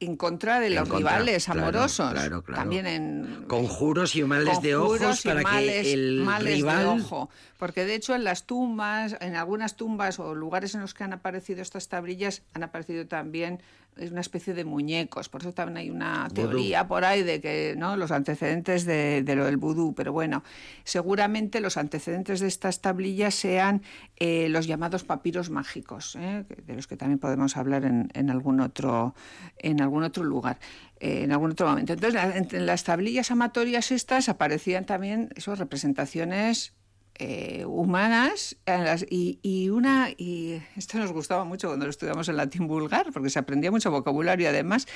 [0.00, 2.12] en contra de los contra, rivales amorosos.
[2.12, 2.62] claro, claro.
[2.62, 6.86] También en Conjuros y males de ojos para males, que el males de rival...
[7.00, 7.30] ojo.
[7.58, 11.12] Porque de hecho en las tumbas, en algunas tumbas o lugares en los que han
[11.12, 13.62] aparecido estas tablillas, han aparecido también
[13.96, 15.28] es una especie de muñecos.
[15.28, 16.34] Por eso también hay una Vudú.
[16.34, 19.94] teoría por ahí de que no los antecedentes de, de lo del vudú.
[19.94, 20.42] Pero bueno,
[20.84, 23.82] seguramente los antecedentes de estas tablillas sean
[24.16, 26.44] eh, los llamados papiros mágicos, ¿eh?
[26.66, 29.14] de los que también podemos hablar en, en algún otro
[29.58, 30.58] en algún otro lugar,
[31.00, 31.92] eh, en algún otro momento.
[31.92, 36.72] Entonces, entre las tablillas amatorias estas aparecían también esas representaciones
[37.18, 38.56] eh, humanas
[39.08, 43.30] y, y una y esto nos gustaba mucho cuando lo estudiamos en latín vulgar porque
[43.30, 44.86] se aprendía mucho vocabulario además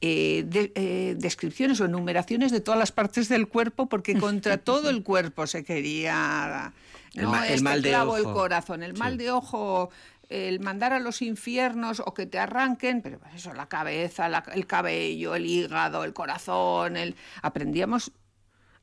[0.00, 4.88] eh, de- eh, descripciones o enumeraciones de todas las partes del cuerpo porque contra todo
[4.88, 6.72] el cuerpo se quería
[7.14, 8.34] El no, ma- el este mal de clavo, el ojo.
[8.34, 9.18] corazón el mal Sí.
[9.18, 9.90] de ojo
[10.28, 14.42] el mandar a los infiernos o que te arranquen, pero pues eso, la cabeza, la-
[14.54, 17.14] el cabello, el hígado, el corazón, el...
[17.42, 18.10] aprendíamos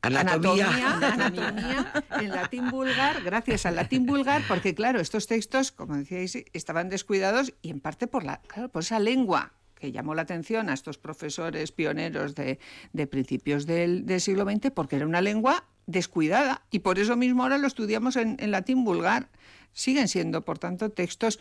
[0.03, 0.69] Anatomía.
[1.11, 6.89] anatomía, en latín vulgar, gracias al latín vulgar, porque claro, estos textos, como decíais, estaban
[6.89, 10.73] descuidados y en parte por la, claro, por esa lengua que llamó la atención a
[10.73, 12.59] estos profesores pioneros de,
[12.93, 17.43] de principios del, del siglo XX, porque era una lengua descuidada y por eso mismo
[17.43, 19.29] ahora lo estudiamos en, latín vulgar.
[19.73, 21.39] Siguen siendo, por tanto, textos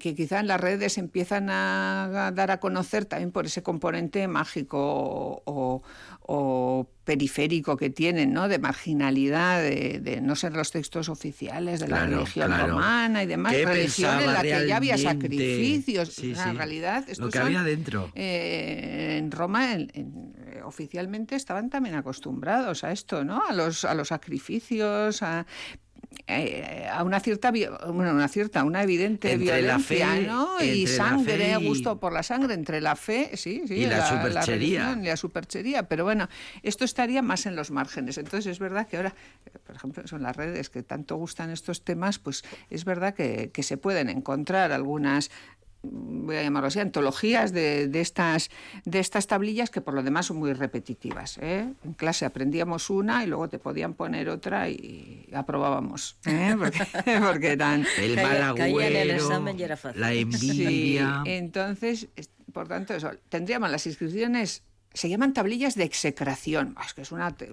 [0.00, 4.78] que quizá en las redes empiezan a dar a conocer también por ese componente mágico
[4.80, 5.82] o, o-
[6.32, 8.46] o periférico que tienen, ¿no?
[8.48, 12.68] De marginalidad, de, de no ser los textos oficiales de la religión claro.
[12.74, 13.52] romana y demás.
[13.52, 16.10] ¿Qué Religión en la que ya había sacrificios.
[16.14, 16.50] Sí, en sí.
[16.52, 18.10] realidad, Lo que son, había dentro.
[18.14, 23.42] eh, en Roma, en- en- eh, oficialmente estaban también acostumbrados a esto, ¿no?
[23.48, 25.46] A los, a los sacrificios, a
[26.26, 30.62] eh, a una cierta bueno una cierta una evidente Entre la violencia fe- ¿no?
[30.62, 34.44] y sangre y- gusto por la sangre entre la fe sí, sí Y la superchería.
[34.46, 36.28] religión la superchería pero bueno
[36.62, 39.14] esto estaría más en los márgenes entonces es verdad que ahora
[39.66, 43.62] por ejemplo son las redes que tanto gustan estos temas pues es verdad que, que
[43.62, 45.30] se pueden encontrar algunas
[45.82, 48.50] voy a llamarlo así, antologías de, de estas,
[48.84, 51.38] de estas tablillas que por lo demás son muy repetitivas.
[51.40, 51.72] ¿eh?
[51.84, 56.16] En clase aprendíamos una y luego te podían poner otra y aprobábamos.
[56.26, 56.54] ¿eh?
[56.58, 56.86] Porque,
[57.20, 57.86] porque eran...
[57.98, 60.00] El mal caía en el agüero, examen y era fácil.
[60.00, 61.22] la Sí, envidia.
[61.26, 64.64] entonces, es- por tanto, eso, tendríamos las inscripciones.
[64.92, 66.74] Se llaman tablillas de execración.
[66.76, 67.30] Ah, Es que es una.
[67.36, 67.52] te-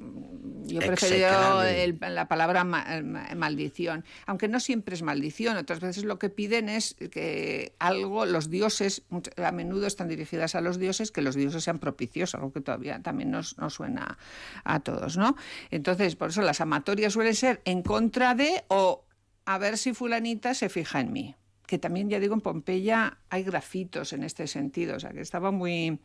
[0.66, 4.04] Yo prefiero el- la palabra ma- ma- maldición.
[4.26, 5.56] Aunque no siempre es maldición.
[5.56, 9.04] Otras veces lo que piden es que algo, los dioses,
[9.38, 13.02] a menudo están dirigidas a los dioses, que los dioses sean propicios, algo que todavía
[13.04, 14.18] también nos, nos suena
[14.64, 15.36] a todos, ¿no?
[15.70, 19.06] Entonces, por eso las amatorias suelen ser en contra de o
[19.46, 21.36] a ver si fulanita se fija en mí.
[21.68, 25.52] Que también, ya digo, en Pompeya hay grafitos en este sentido, o sea, que estaba
[25.52, 26.00] muy,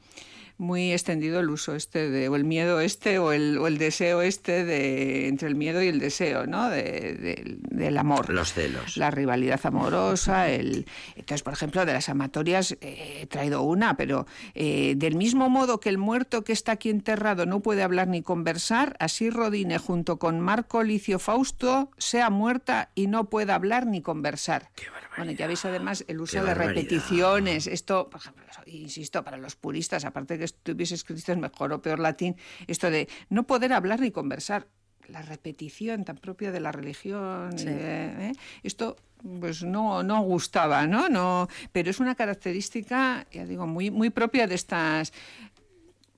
[0.59, 4.23] muy extendido el uso este de, o el miedo este, o el, o el deseo
[4.23, 6.69] este de, entre el miedo y el deseo, ¿no?
[6.69, 8.31] De- de- del amor.
[8.31, 8.97] Los celos.
[8.97, 10.87] La rivalidad amorosa, el...
[11.17, 15.81] Entonces, por ejemplo, de las amatorias eh, he traído una, pero eh, del mismo modo
[15.81, 20.19] que el muerto que está aquí enterrado no puede hablar ni conversar, así Rodine junto
[20.19, 24.71] con Marco Licio Fausto sea muerta y no pueda hablar ni conversar.
[25.17, 26.75] Bueno, ya veis además el uso Qué de barbaridad.
[26.75, 27.67] repeticiones.
[27.67, 32.01] Esto, por ejemplo, insisto, para los puristas, aparte que estuviese escrito en mejor o peor
[32.01, 32.35] latín,
[32.67, 34.67] esto de no poder hablar ni conversar.
[35.09, 37.57] La repetición tan propia de la religión.
[37.59, 37.67] Sí.
[37.67, 38.33] de- ¿eh?
[38.65, 38.97] Esto
[39.41, 41.09] pues no, no gustaba, ¿no?
[41.09, 45.13] no Pero es una característica, ya digo, muy, muy propia de estas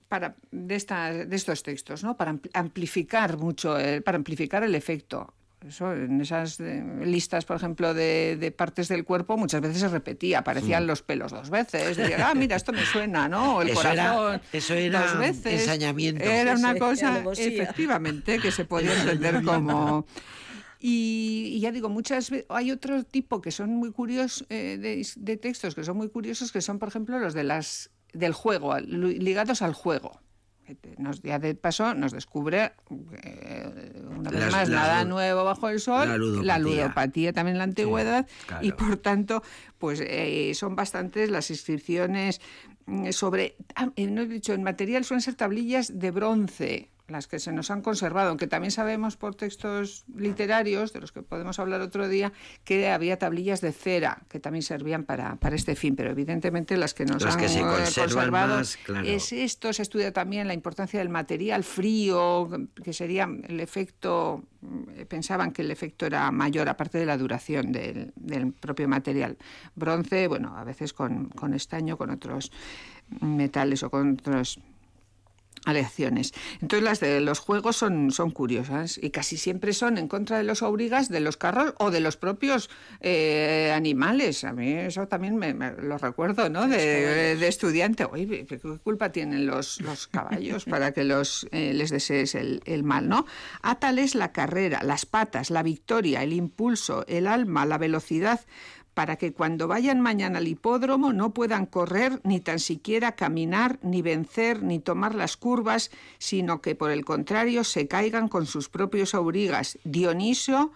[0.09, 2.17] para de, estas, de estos textos, ¿no?
[2.17, 5.35] Para ampli- amplificar mucho, el- para amplificar el efecto.
[5.67, 9.89] Eso, en esas eh, listas, por ejemplo, de, de partes del cuerpo, muchas veces se
[9.89, 11.97] repetía, aparecían los pelos dos veces.
[11.97, 13.57] Decía, ah, mira, esto me suena, ¿no?
[13.57, 14.43] O el Eso era- corazón.
[14.53, 15.63] eso era dos veces.
[15.63, 16.23] ensañamiento.
[16.23, 20.05] Era una cosa, efectivamente, que se podía entender como.
[20.81, 25.07] Y, y ya digo, muchas veces hay otro tipo que son muy curiosos eh, de,
[25.17, 28.79] de textos que son muy curiosos, que son, por ejemplo, los de las del juego,
[28.79, 30.21] ligados al juego.
[30.67, 32.73] Que te- Nos, ya de paso nos descubre
[33.23, 36.09] eh, una vez más nada nuevo bajo el sol,
[36.47, 37.33] la ludopatía.
[37.33, 38.67] también en la antigüedad claro.
[38.67, 39.43] y por tanto
[39.79, 42.41] pues eh, son bastantes las inscripciones
[42.87, 47.27] mm, sobre ah, eh, no he dicho en material suelen ser tablillas de bronce las
[47.29, 51.59] que se nos han conservado, aunque también sabemos por textos literarios, de los que podemos
[51.59, 52.33] hablar otro día,
[52.65, 56.95] que había tablillas de cera, que también servían para, para este fin, pero evidentemente las
[56.95, 59.07] que nos Las han que se eh, conservado más, claro.
[59.07, 62.49] es esto, se estudia también la importancia del material frío,
[62.83, 67.71] que sería el efecto, mm, pensaban que el efecto era mayor, aparte de la duración
[67.71, 69.37] del, del propio material.
[69.75, 72.51] Bronce, bueno, a veces con, con estaño, con otros
[73.21, 74.59] metales o con otros
[75.65, 76.33] aleaciones.
[76.61, 80.45] Entonces las de los juegos son, son curiosas y casi siempre son en contra de
[80.45, 84.45] los aurigas, de los carros o de los propios eh, animales.
[84.45, 86.69] A mí eso también me, me lo recuerdo, ¿no?
[86.69, 88.05] De, de estudiante.
[88.05, 92.83] Oye, ¿qué culpa tienen los, los caballos para que los eh, les desees el, el
[92.85, 93.27] mal, ¿no?
[93.63, 98.41] Átales la carrera, las patas, la victoria, el impulso, el alma, la velocidad
[98.95, 104.03] para que cuando vayan mañana al hipódromo no puedan correr, ni tan siquiera caminar, ni
[104.03, 109.15] vencer, ni tomar las curvas, sino que por el contrario se caigan con sus propios
[109.15, 110.73] aurigas, Dionisio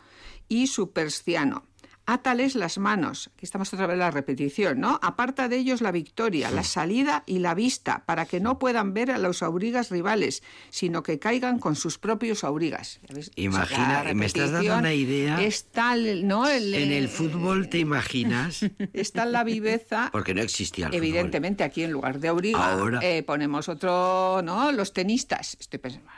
[0.49, 1.68] y Superstiano.
[2.11, 4.99] Átales las manos, aquí estamos otra vez la repetición, ¿no?
[5.03, 9.11] Aparta de ellos la victoria, la salida y la vista, para que no puedan ver
[9.11, 13.01] a los aurigas rivales, sino que caigan con sus propios aurigas.
[13.37, 15.43] Imagina, me estás dando una idea.
[15.43, 16.49] Es tal, ¿no?
[16.49, 18.65] El, En el eh, fútbol, ¿te imaginas?
[18.95, 20.09] está la viveza.
[20.11, 21.05] Porque no existía el fútbol.
[21.05, 23.01] Evidentemente, aquí en lugar de auriga Ahora.
[23.03, 24.73] eh, ponemos otro, ¿no?
[24.73, 25.59] Los tenistas.
[25.61, 26.09] Estoy pensando,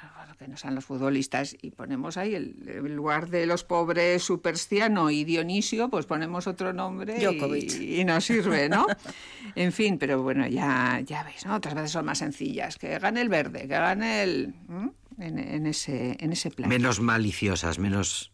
[0.41, 1.55] que no sean los futbolistas.
[1.61, 6.73] Y ponemos ahí, el, en lugar de los pobres Superstiano y Dionisio, pues ponemos otro
[6.73, 8.87] nombre y- y, nos sirve, ¿no?
[9.55, 11.55] en fin, pero bueno, ya, ya veis, ¿no?
[11.57, 12.79] Otras veces son más sencillas.
[12.79, 14.55] Que gane el verde, que gane el...
[15.19, 16.71] En, en ese, en ese plan.
[16.71, 18.33] Menos maliciosas, menos...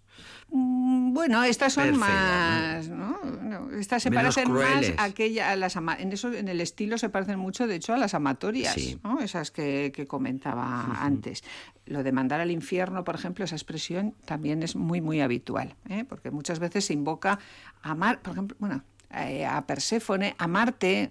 [0.51, 3.18] Mm, Bueno, estas son más, ¿no?
[3.42, 4.90] No, estas se Menos parecen crueles.
[4.90, 7.94] más a aquella, a las en eso, en el estilo se parecen mucho, de hecho,
[7.94, 8.99] a las amatorias, Sí.
[9.03, 9.20] ¿no?
[9.20, 11.42] Esas que, que comentaba antes.
[11.86, 16.05] Lo de mandar al infierno, por ejemplo, esa expresión también es muy, muy habitual, ¿eh?
[16.09, 17.38] porque muchas veces se invoca
[17.82, 18.84] amar, por ejemplo, bueno,
[19.14, 21.11] eh, a Perséfone, a Marte,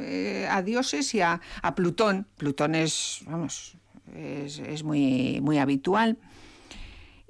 [0.00, 2.26] eh, a dioses y a, a Plutón.
[2.36, 3.76] Plutón es, vamos,
[4.14, 6.18] es, es muy, muy habitual.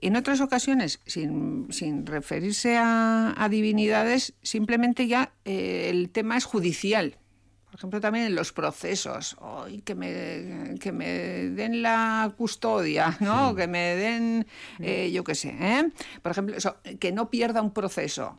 [0.03, 6.45] En otras ocasiones, sin, sin referirse a, a divinidades, simplemente ya eh, el tema es
[6.45, 7.19] judicial.
[7.67, 13.55] Por ejemplo, también en los procesos, ¡ay, que, me, que me den la custodia, ¿no?
[13.55, 14.47] Que me den,
[14.81, 15.89] eh, yo qué sé, ¿eh?
[16.21, 18.37] Por ejemplo, eso, que no pierda un proceso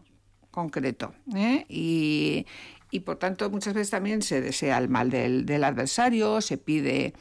[0.52, 1.16] concreto.
[1.34, 1.66] ¿eh?
[1.70, 2.46] Y,
[2.92, 7.14] y, por tanto, muchas veces también se desea el mal del, del adversario, se pide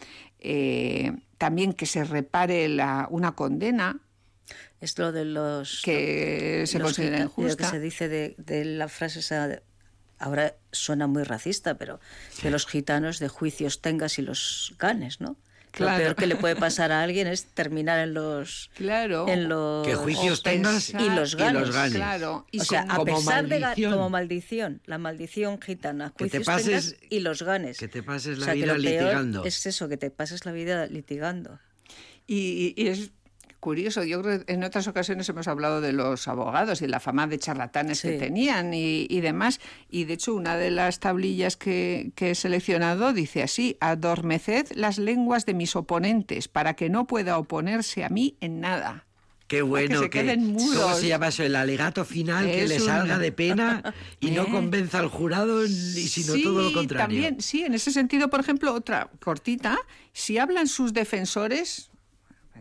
[1.38, 4.00] también que se repare la, una condena
[4.82, 7.70] Es lo de los que se los considera gita- lo que injusta.
[7.70, 9.62] se dice de, de la frase esa de-
[10.18, 12.00] ahora suena muy racista, pero
[12.42, 15.36] de los gitanos de juicios tengas y los ganes, ¿no?
[15.70, 15.92] Claro.
[15.92, 19.26] Lo peor que le puede pasar a alguien es terminar en los Claro.
[19.28, 21.70] en los Que juicios tengas y los ganes.
[21.72, 21.94] ganes.
[21.94, 22.46] Claro.
[22.50, 23.92] Y o sea, con- a como pesar de maldición.
[23.94, 27.78] como maldición, la maldición gitana, Que te juicios pases- tengas y los ganes.
[27.78, 29.44] que te pases la O sea, que vida lo peor litigando.
[29.44, 31.58] Es eso, que te pases la vida litigando.
[32.26, 33.10] Y, y es
[33.62, 37.28] curioso, yo creo que en otras ocasiones hemos hablado de los abogados y la fama
[37.28, 39.60] de charlatanes que tenían y, y demás.
[39.88, 44.98] Y de hecho, una de las tablillas que, que he seleccionado dice así: Adormeced las
[44.98, 49.06] lenguas de mis oponentes para que no pueda oponerse a mí en nada.
[49.46, 50.80] Qué bueno se que, queden mudos.
[50.82, 51.44] ¿Cómo se llama eso?
[51.44, 56.32] El alegato final que le un- salga de pena y no convenza al jurado, sino
[56.34, 57.04] sí, todo lo contrario.
[57.06, 59.78] También, sí, en ese sentido, por ejemplo, otra cortita,
[60.12, 61.91] si hablan sus defensores,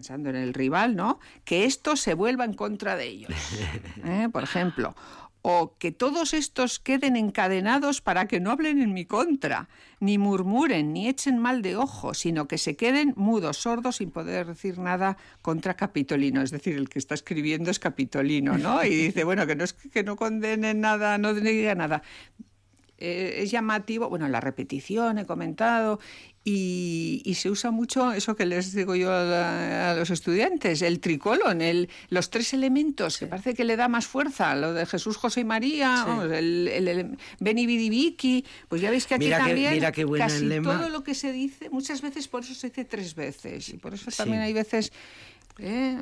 [0.01, 1.19] pensando en el rival, ¿no?
[1.45, 3.31] Que esto se vuelva en contra de ellos.
[4.03, 4.29] ¿eh?
[4.31, 4.95] Por ejemplo.
[5.43, 10.93] O que todos estos queden encadenados para que no hablen en mi contra, ni murmuren,
[10.93, 15.17] ni echen mal de ojo, sino que se queden mudos, sordos, sin poder decir nada
[15.41, 16.41] contra Capitolino.
[16.41, 18.83] Es decir, el que está escribiendo es Capitolino, ¿no?
[18.83, 22.01] Y dice, bueno, que no es que no condenen nada, no diga nada
[23.01, 25.99] eh, es llamativo, bueno, la repetición he comentado,
[26.43, 30.81] y, y se usa mucho eso que les digo yo a, la- a los estudiantes,
[30.81, 34.85] el tricolon, el, los tres elementos, que parece que le da más fuerza, lo de
[34.85, 36.03] Jesús, José y María, Sí.
[36.07, 39.91] vamos, el, el, el Beni Vidi Vici, pues ya veis que aquí Mira también mira
[39.91, 40.77] qué bueno el casi lema.
[40.79, 43.93] todo lo que se dice, muchas veces por eso se dice tres veces, y por
[43.93, 44.17] eso Sí.
[44.17, 44.91] también hay veces...
[45.59, 45.97] ¿eh?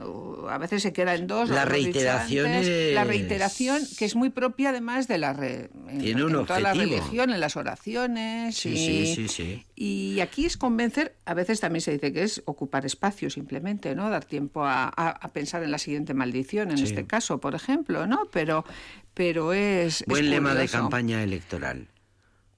[0.49, 1.49] a veces se queda en dos.
[1.49, 2.93] La reiteración antes.
[2.95, 5.33] La es- reiteración, que es muy propia además de la...
[5.33, 8.55] Re, en- Tiene un en toda la religión, en las oraciones.
[8.55, 9.65] Sí, y, sí, sí, sí.
[9.75, 14.09] y aquí es convencer, a veces también se dice que es ocupar espacio simplemente, ¿no?
[14.09, 16.83] Dar tiempo a, a- a pensar en la siguiente maldición, en Sí.
[16.85, 18.27] este caso, por ejemplo, ¿no?
[18.31, 18.65] Pero,
[19.13, 20.01] pero es...
[20.01, 21.87] es Buen lema de campaña electoral.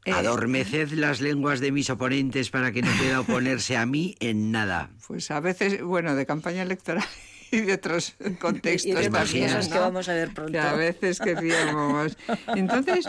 [0.06, 4.52] Eh, Adormeced las lenguas de mis oponentes para que no pueda oponerse a mí en
[4.52, 4.90] nada.
[5.08, 7.06] Pues a veces, bueno, de campaña electoral
[7.52, 9.74] y de otros contextos Y de otras cosas ¿no?
[9.74, 10.54] que vamos a ver pronto.
[10.54, 12.18] Que a veces querríamos.
[12.56, 13.08] Entonces,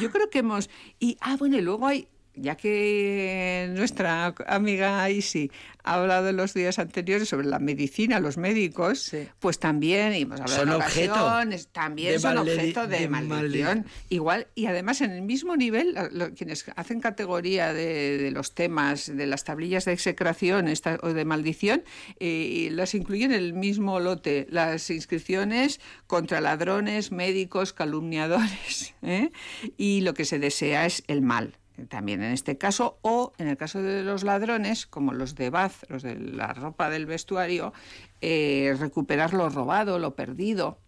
[0.00, 0.70] yo creo que hemos...
[0.98, 2.08] Y, ah, bueno, y luego hay...
[2.36, 5.50] Ya que nuestra amiga Isi
[5.82, 9.26] ha hablado en los días anteriores sobre la medicina, los médicos, Sí.
[9.40, 13.84] pues también, y hemos hablado Son objeto ocasiones, también de son objeto de, de maldición.
[13.84, 18.30] maldi- Igual, y además en el mismo nivel, lo- lo- quienes hacen categoría de, de
[18.30, 21.82] los temas, de las tablillas de execración esta- o de maldición,
[22.20, 29.30] eh, las incluyen en el mismo lote, las inscripciones contra ladrones, médicos, calumniadores, ¿eh?
[29.76, 31.56] y lo que se desea es el mal.
[31.88, 35.84] También en este caso, o en el caso de los ladrones, como los de Baz,
[35.88, 37.72] los de la ropa del vestuario,
[38.20, 40.78] eh, recuperar lo robado, lo perdido.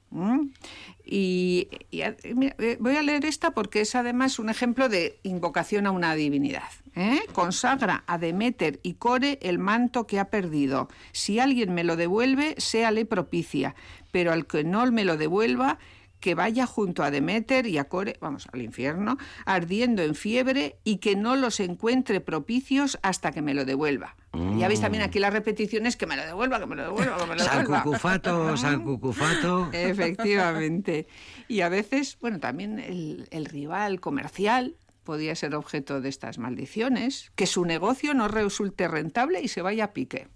[1.05, 6.15] Y, eh, voy a leer esta porque es además un ejemplo de invocación a una
[6.15, 6.69] divinidad.
[6.95, 7.21] ¿eh?
[7.33, 10.89] Consagra a Demeter y Core el manto que ha perdido.
[11.13, 13.75] Si alguien me lo devuelve, séale propicia,
[14.11, 15.79] pero al que no me lo devuelva,
[16.23, 20.99] que vaya junto a Demeter y a Core, vamos, al infierno, ardiendo en fiebre y
[20.99, 24.15] que no los encuentre propicios hasta que me lo devuelva.
[24.57, 27.27] Ya veis también aquí las repeticiones, que me lo devuelva, que me lo devuelva, que
[27.27, 27.83] me lo San devuelva.
[27.83, 29.69] Cucufato, San Cucufato.
[29.73, 31.07] Efectivamente.
[31.49, 37.33] Y a veces, bueno, también el, el rival comercial podía ser objeto de estas maldiciones,
[37.35, 40.29] que su negocio no resulte rentable y se vaya a pique.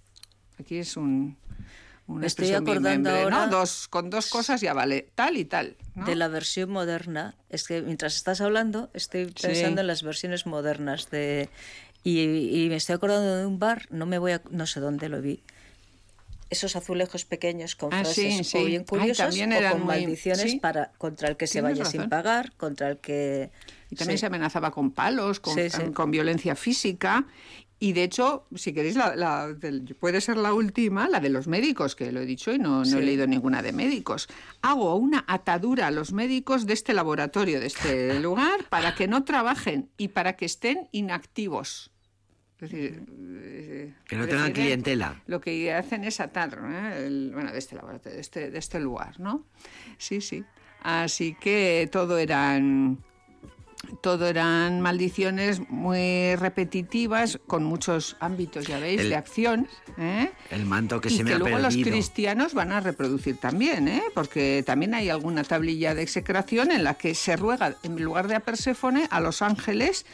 [0.58, 1.36] Aquí es un...
[2.08, 3.36] Me estoy acordando membre, ¿no?
[3.36, 5.76] ahora Dos, con dos cosas ya vale, tal y tal.
[5.94, 6.04] ¿no?
[6.06, 9.80] De la versión moderna, es que mientras estás hablando, estoy pensando Sí.
[9.80, 11.48] en las versiones modernas de
[12.04, 12.20] y,
[12.64, 15.20] y me estoy acordando de un bar, no me voy a, no sé dónde lo
[15.20, 15.42] vi.
[16.48, 18.56] Esos azulejos pequeños con Ah, frases sí, sí.
[18.58, 20.60] o bien Ay, curiosas también o con muy- maldiciones sí.
[20.60, 23.50] para contra el que se vaya sin pagar, contra el que
[23.90, 25.56] Y también se amenazaba con palos, con,
[25.92, 27.26] con violencia física.
[27.78, 31.46] Y de hecho, si queréis, la, la del- puede ser la última, la de los
[31.46, 34.28] médicos, que lo he dicho y no, no he leído ninguna de médicos.
[34.62, 39.24] Hago una atadura a los médicos de este laboratorio, de este lugar, para que no
[39.24, 41.90] trabajen y para que estén inactivos.
[42.58, 43.02] Es decir,
[43.42, 45.22] eh, Que no tengan clientela.
[45.26, 47.04] Lo que hacen es atar, ¿eh?
[47.06, 49.44] El- bueno, de este laboratorio, de este, de este lugar, ¿no?
[49.98, 50.42] Sí, sí.
[50.80, 53.04] Así que todo eran
[54.00, 59.68] todo eran maldiciones muy repetitivas, con muchos ámbitos, ya veis, El- de acción.
[59.98, 60.30] ¿eh?
[60.50, 63.88] El manto que y se me que ha luego los cristianos van a reproducir también,
[63.88, 64.02] ¿eh?
[64.14, 68.34] porque también hay alguna tablilla de execración en la que se ruega, en lugar de
[68.36, 70.06] a Perséfone, a los ángeles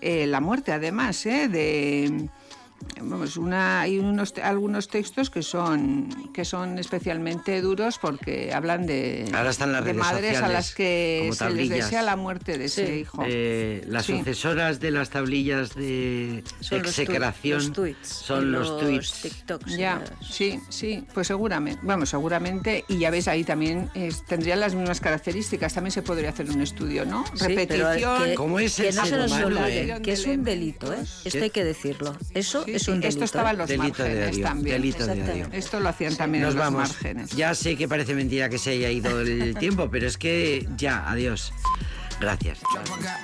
[0.00, 1.48] eh, la muerte, además, ¿eh?
[1.48, 2.28] de...
[3.00, 9.28] Vamos, una, hay unos, algunos textos que son que son especialmente duros porque hablan de,
[9.34, 12.64] Ahora están las de redes madres a las que se les desea la muerte de
[12.66, 13.22] ese hijo.
[13.26, 14.18] Eh, las Sí.
[14.18, 19.12] sucesoras de las tablillas de Son los execración los tweets son los, tweets.
[19.22, 19.72] TikToks.
[19.74, 24.60] y Ya, sí, sí, pues seguramente, vamos, seguramente, y ya ves ahí también es- tendrían
[24.60, 27.24] las mismas características, también se podría hacer un estudio, ¿no?
[27.34, 28.24] Sí, Repetición.
[28.24, 30.02] que, ¿Cómo es que el no se nos olvide, eh?
[30.02, 30.98] que es un delito, ¿eh?
[31.24, 32.16] Esto hay que decirlo.
[32.34, 33.08] Eso Sí, es un delito.
[33.08, 33.58] Esto estaba en ¿eh?
[33.58, 34.44] los Delito de márgenes odio.
[34.44, 34.76] también.
[34.76, 35.46] Delito de.
[35.52, 36.88] Esto lo hacían también Nos en los vamos.
[36.88, 37.30] márgenes.
[37.30, 41.08] Ya sé que parece mentira que se haya ido el tiempo, pero es que ya,
[41.10, 41.52] adiós.
[42.20, 42.58] Gracias.
[42.98, 43.20] Acá.